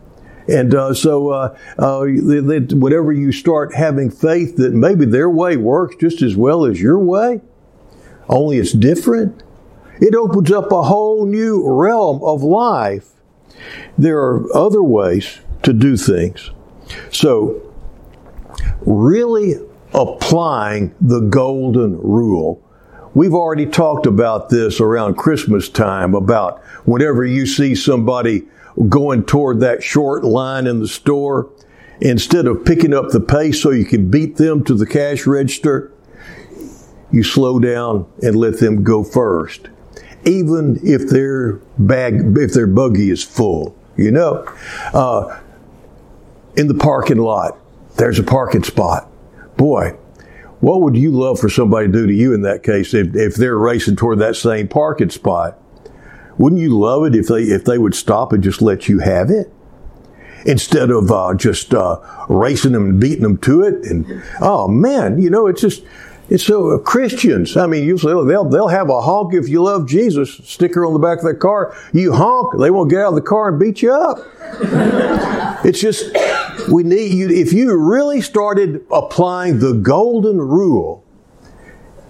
And 0.52 0.76
uh, 0.76 0.94
so, 0.94 1.30
uh, 1.30 1.58
uh, 1.78 2.02
whenever 2.02 3.14
you 3.14 3.32
start 3.32 3.74
having 3.74 4.12
faith 4.12 4.58
that 4.58 4.74
maybe 4.74 5.06
their 5.06 5.30
way 5.30 5.56
works 5.56 5.96
just 5.96 6.22
as 6.22 6.36
well 6.36 6.66
as 6.66 6.82
your 6.82 7.00
way, 7.00 7.40
only 8.28 8.58
it's 8.58 8.74
different, 8.74 9.44
it 10.00 10.14
opens 10.14 10.52
up 10.52 10.72
a 10.72 10.84
whole 10.84 11.26
new 11.26 11.64
realm 11.66 12.22
of 12.24 12.44
life. 12.44 13.12
There 13.98 14.20
are 14.20 14.56
other 14.56 14.84
ways 14.84 15.40
to 15.64 15.72
do 15.72 15.96
things. 15.96 16.52
So, 17.12 17.62
really 18.82 19.54
applying 19.94 20.94
the 21.00 21.22
golden 21.22 21.98
rule 21.98 22.62
We've 23.14 23.34
already 23.34 23.66
talked 23.66 24.06
about 24.06 24.50
this 24.50 24.80
around 24.80 25.16
Christmas 25.16 25.68
time 25.68 26.16
about 26.16 26.64
whenever 26.86 27.26
you 27.26 27.46
see 27.46 27.76
somebody 27.76 28.44
going 28.90 29.24
toward 29.24 29.60
that 29.60 29.84
short 29.84 30.24
line 30.24 30.68
in 30.68 30.80
the 30.80 30.88
store, 30.88 31.50
instead 32.00 32.48
of 32.48 32.66
picking 32.66 32.94
up 32.94 33.10
the 33.10 33.20
pace 33.20 33.62
so 33.62 33.72
you 33.72 33.86
can 33.86 34.10
beat 34.10 34.38
them 34.38 34.64
to 34.64 34.74
the 34.74 34.86
cash 34.86 35.28
register, 35.28 35.92
you 37.12 37.24
slow 37.24 37.60
down 37.60 38.12
and 38.24 38.36
let 38.36 38.60
them 38.60 38.84
go 38.84 39.04
first. 39.04 39.70
Even 40.26 40.80
if 40.84 41.10
their 41.10 41.54
bag, 41.78 42.38
if 42.38 42.54
their 42.54 42.68
buggy 42.68 43.10
is 43.10 43.24
full, 43.24 43.76
you 43.98 44.12
know. 44.12 44.46
Uh, 44.94 45.40
in 46.56 46.68
the 46.68 46.74
parking 46.74 47.18
lot, 47.18 47.58
there's 47.98 48.20
a 48.20 48.24
parking 48.24 48.64
spot. 48.64 49.10
Boy, 49.58 49.96
what 50.60 50.82
would 50.82 50.96
you 50.96 51.12
love 51.12 51.40
for 51.40 51.50
somebody 51.50 51.88
to 51.88 51.92
do 51.92 52.08
to 52.08 52.14
you 52.14 52.34
in 52.34 52.42
that 52.44 52.64
case 52.64 52.94
if, 52.94 53.16
if 53.16 53.36
they're 53.36 53.58
racing 53.58 53.96
toward 53.96 54.20
that 54.20 54.36
same 54.36 54.68
parking 54.68 55.10
spot? 55.10 55.60
Wouldn't 56.42 56.60
you 56.60 56.80
love 56.80 57.06
it 57.06 57.14
if 57.14 57.28
they 57.28 57.44
if 57.44 57.66
they 57.66 57.78
would 57.78 57.94
stop 57.94 58.34
and 58.34 58.44
just 58.44 58.64
let 58.64 58.90
you 58.90 58.98
have 58.98 59.30
it? 59.30 59.54
Instead 60.44 60.90
of 60.90 61.12
uh, 61.12 61.36
just 61.36 61.72
uh, 61.72 62.00
racing 62.30 62.72
them 62.72 62.84
and 62.86 63.00
beating 63.00 63.22
them 63.22 63.38
to 63.38 63.62
it, 63.62 63.86
and 63.86 64.24
oh 64.42 64.68
man, 64.68 65.22
you 65.22 65.30
know 65.30 65.46
it's 65.46 65.62
just 65.62 65.84
it's 66.32 66.44
so 66.44 66.72
uh, 66.72 66.80
Christians. 66.80 67.56
I 67.56 67.68
mean, 67.68 67.84
usually 67.84 68.28
they'll 68.28 68.46
they'll 68.46 68.70
have 68.70 68.90
a 68.90 69.02
honk 69.02 69.36
if 69.36 69.48
you 69.48 69.62
love 69.62 69.88
Jesus 69.88 70.42
sticker 70.44 70.84
on 70.84 70.94
the 70.94 71.00
back 71.00 71.20
of 71.20 71.26
their 71.26 71.36
car. 71.36 71.78
You 71.94 72.12
honk, 72.14 72.60
they 72.60 72.72
won't 72.72 72.90
get 72.90 73.02
out 73.02 73.10
of 73.10 73.16
the 73.16 73.22
car 73.22 73.50
and 73.50 73.60
beat 73.60 73.84
you 73.84 73.94
up. 73.94 74.18
it's 75.64 75.80
just 75.80 76.12
we 76.72 76.82
need 76.82 77.14
you. 77.14 77.30
If 77.30 77.54
you 77.54 77.78
really 77.78 78.20
started 78.20 78.84
applying 78.92 79.60
the 79.60 79.74
golden 79.74 80.40
rule 80.40 81.06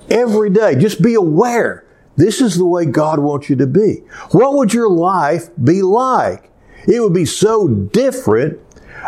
every 0.09 0.51
day, 0.51 0.75
just 0.75 1.01
be 1.01 1.15
aware. 1.15 1.85
This 2.17 2.41
is 2.41 2.57
the 2.57 2.65
way 2.65 2.85
God 2.85 3.19
wants 3.19 3.49
you 3.49 3.55
to 3.57 3.67
be. 3.67 4.03
What 4.31 4.53
would 4.53 4.73
your 4.73 4.89
life 4.89 5.49
be 5.63 5.81
like? 5.81 6.49
It 6.87 6.99
would 6.99 7.13
be 7.13 7.25
so 7.25 7.67
different 7.67 8.59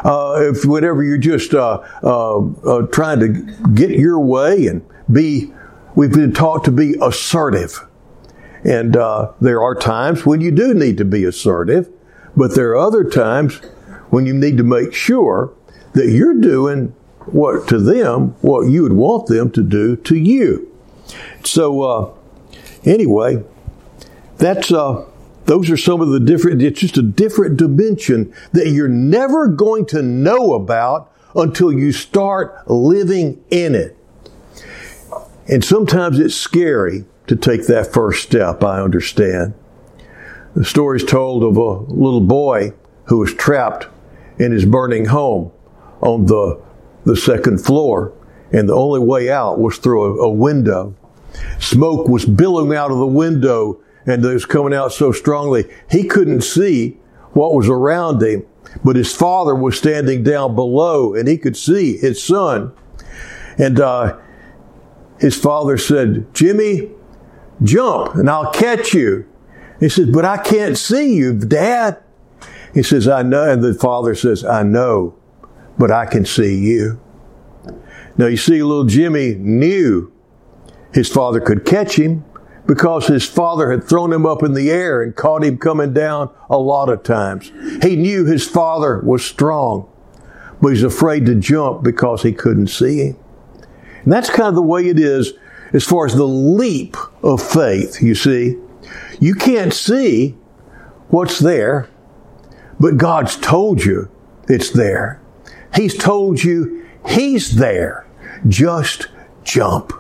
uh, 0.04 0.36
if 0.40 0.66
whenever 0.66 1.04
you're 1.04 1.18
just 1.18 1.54
uh, 1.54 1.82
uh, 2.02 2.40
uh 2.40 2.88
trying 2.88 3.20
to 3.20 3.28
get 3.74 3.92
your 3.92 4.20
way 4.20 4.68
and 4.68 4.86
be. 5.12 5.52
We've 5.96 6.12
been 6.12 6.34
taught 6.34 6.64
to 6.66 6.72
be 6.72 6.96
assertive, 7.02 7.88
and 8.64 8.98
uh, 8.98 9.34
there 9.40 9.62
are 9.62 9.76
times 9.76 10.26
when 10.26 10.42
you 10.42 10.50
do 10.50 10.74
need 10.74 10.98
to 10.98 11.06
be 11.06 11.24
assertive, 11.24 11.88
but 12.36 12.56
there 12.56 12.72
are 12.72 12.78
other 12.78 13.04
times 13.04 13.58
when 14.10 14.26
you 14.26 14.34
need 14.34 14.58
to 14.58 14.64
make 14.64 14.94
sure 14.94 15.54
that 15.94 16.08
you're 16.10 16.34
doing 16.34 16.96
what 17.26 17.68
to 17.68 17.80
them 17.80 18.30
what 18.42 18.70
you 18.70 18.84
would 18.84 18.94
want 18.94 19.28
them 19.28 19.52
to 19.52 19.62
do 19.62 19.96
to 19.96 20.16
you. 20.16 20.70
So 21.44 21.82
uh, 21.82 22.14
anyway, 22.86 23.44
that's 24.38 24.72
uh, 24.72 25.06
those 25.46 25.70
are 25.70 25.78
some 25.78 26.02
of 26.02 26.10
the 26.10 26.20
different. 26.20 26.62
It's 26.62 26.80
just 26.80 26.98
a 26.98 27.04
different 27.04 27.58
dimension 27.58 28.34
that 28.52 28.70
you're 28.70 28.88
never 28.88 29.48
going 29.48 29.86
to 29.88 30.02
know 30.02 30.54
about 30.54 31.12
until 31.36 31.72
you 31.72 31.92
start 31.92 32.70
living 32.70 33.44
in 33.50 33.76
it. 33.76 33.98
And 35.48 35.64
sometimes 35.64 36.20
it's 36.20 36.36
scary 36.36 37.06
to 37.28 37.36
take 37.36 37.68
that 37.68 37.92
first 37.92 38.24
step. 38.24 38.64
I 38.64 38.82
understand. 38.82 39.54
The 40.56 40.64
story 40.64 40.98
is 40.98 41.04
told 41.04 41.44
of 41.44 41.58
a 41.58 41.92
little 41.92 42.22
boy 42.22 42.74
who 43.06 43.18
was 43.18 43.34
trapped 43.34 43.88
in 44.38 44.52
his 44.52 44.66
burning 44.66 45.06
home 45.06 45.52
on 46.02 46.28
the, 46.28 46.62
the 47.06 47.16
second 47.16 47.60
floor. 47.60 48.14
and 48.52 48.70
the 48.70 48.76
only 48.76 49.00
way 49.00 49.32
out 49.32 49.60
was 49.60 49.78
through 49.78 50.22
a, 50.22 50.26
a 50.26 50.30
window. 50.30 50.96
Smoke 51.60 52.08
was 52.08 52.26
billowing 52.26 52.76
out 52.76 52.92
of 52.92 52.98
the 52.98 53.08
window 53.08 53.82
and 54.06 54.24
it 54.24 54.34
was 54.34 54.46
coming 54.46 54.74
out 54.74 54.92
so 54.92 55.12
strongly. 55.12 55.66
He 55.90 56.04
couldn't 56.04 56.42
see 56.42 56.98
what 57.32 57.54
was 57.54 57.70
around 57.70 58.22
him, 58.22 58.46
but 58.84 58.96
his 58.96 59.14
father 59.14 59.56
was 59.56 59.78
standing 59.78 60.24
down 60.24 60.56
below 60.56 61.14
and 61.14 61.28
he 61.28 61.38
could 61.38 61.58
see 61.58 61.98
his 61.98 62.22
son. 62.22 62.74
And 63.58 63.80
uh, 63.80 64.18
his 65.20 65.36
father 65.36 65.78
said, 65.78 66.34
Jimmy, 66.34 66.92
jump 67.64 68.16
and 68.16 68.30
I'll 68.30 68.52
catch 68.52 68.94
you. 68.94 69.28
He 69.80 69.90
says, 69.90 70.10
but 70.10 70.26
I 70.26 70.38
can't 70.38 70.78
see 70.78 71.16
you, 71.16 71.38
dad. 71.38 72.02
He 72.74 72.84
says, 72.84 73.08
I 73.08 73.22
know. 73.22 73.50
And 73.50 73.64
the 73.64 73.74
father 73.74 74.16
says, 74.16 74.44
I 74.44 74.64
know, 74.64 75.16
but 75.78 75.92
I 75.92 76.06
can 76.06 76.26
see 76.26 76.58
you. 76.58 77.00
Now 78.18 78.28
you 78.28 78.38
see, 78.38 78.62
little 78.64 78.86
Jimmy 78.86 79.36
knew 79.36 80.13
his 80.94 81.10
father 81.10 81.40
could 81.40 81.66
catch 81.66 81.98
him 81.98 82.26
because 82.66 83.08
his 83.08 83.26
father 83.26 83.72
had 83.72 83.84
thrown 83.84 84.14
him 84.14 84.26
up 84.26 84.42
in 84.44 84.54
the 84.54 84.72
air 84.72 85.02
and 85.02 85.16
caught 85.16 85.44
him 85.44 85.58
coming 85.58 85.94
down 85.94 86.30
a 86.50 86.58
lot 86.58 86.90
of 86.90 87.04
times. 87.04 87.52
He 87.82 87.96
knew 87.96 88.26
his 88.26 88.48
father 88.48 89.00
was 89.00 89.26
strong, 89.26 89.90
but 90.62 90.70
he's 90.70 90.84
afraid 90.84 91.26
to 91.26 91.36
jump 91.36 91.84
because 91.84 92.24
he 92.24 92.32
couldn't 92.32 92.68
see 92.68 93.00
him. 93.00 93.18
And 94.04 94.14
that's 94.14 94.30
kind 94.30 94.50
of 94.50 94.56
the 94.56 94.62
way 94.62 94.88
it 94.88 95.00
is 95.00 95.34
as 95.74 95.84
far 95.84 96.06
as 96.06 96.16
the 96.16 96.28
leap 96.28 96.96
of 97.22 97.42
faith, 97.42 98.02
you 98.02 98.16
see. 98.16 98.58
You 99.20 99.36
can't 99.36 99.74
see 99.74 100.38
what's 101.10 101.40
there, 101.40 101.90
but 102.80 102.98
God's 102.98 103.36
told 103.38 103.84
you 103.84 104.10
it's 104.48 104.70
there. 104.70 105.22
He's 105.74 105.98
told 105.98 106.44
you 106.44 106.84
He's 107.08 107.56
there. 107.56 108.06
Just 108.48 109.08
jump. 109.44 109.94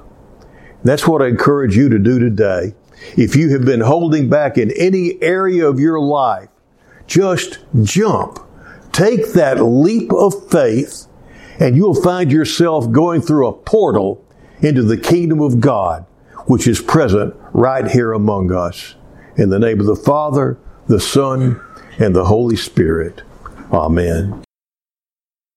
That's 0.83 1.07
what 1.07 1.21
I 1.21 1.27
encourage 1.27 1.75
you 1.75 1.89
to 1.89 1.99
do 1.99 2.19
today. 2.19 2.75
If 3.17 3.35
you 3.35 3.51
have 3.51 3.65
been 3.65 3.81
holding 3.81 4.29
back 4.29 4.57
in 4.57 4.71
any 4.71 5.21
area 5.21 5.67
of 5.67 5.79
your 5.79 5.99
life, 5.99 6.49
just 7.07 7.59
jump. 7.83 8.39
Take 8.91 9.33
that 9.33 9.63
leap 9.63 10.11
of 10.13 10.49
faith 10.49 11.07
and 11.59 11.75
you'll 11.75 12.01
find 12.01 12.31
yourself 12.31 12.91
going 12.91 13.21
through 13.21 13.47
a 13.47 13.53
portal 13.53 14.25
into 14.61 14.83
the 14.83 14.97
kingdom 14.97 15.41
of 15.41 15.59
God, 15.59 16.05
which 16.47 16.67
is 16.67 16.81
present 16.81 17.35
right 17.53 17.89
here 17.89 18.13
among 18.13 18.51
us. 18.51 18.95
In 19.35 19.49
the 19.49 19.59
name 19.59 19.79
of 19.79 19.85
the 19.85 19.95
Father, 19.95 20.57
the 20.87 20.99
Son, 20.99 21.59
and 21.99 22.15
the 22.15 22.25
Holy 22.25 22.55
Spirit. 22.55 23.21
Amen. 23.71 24.43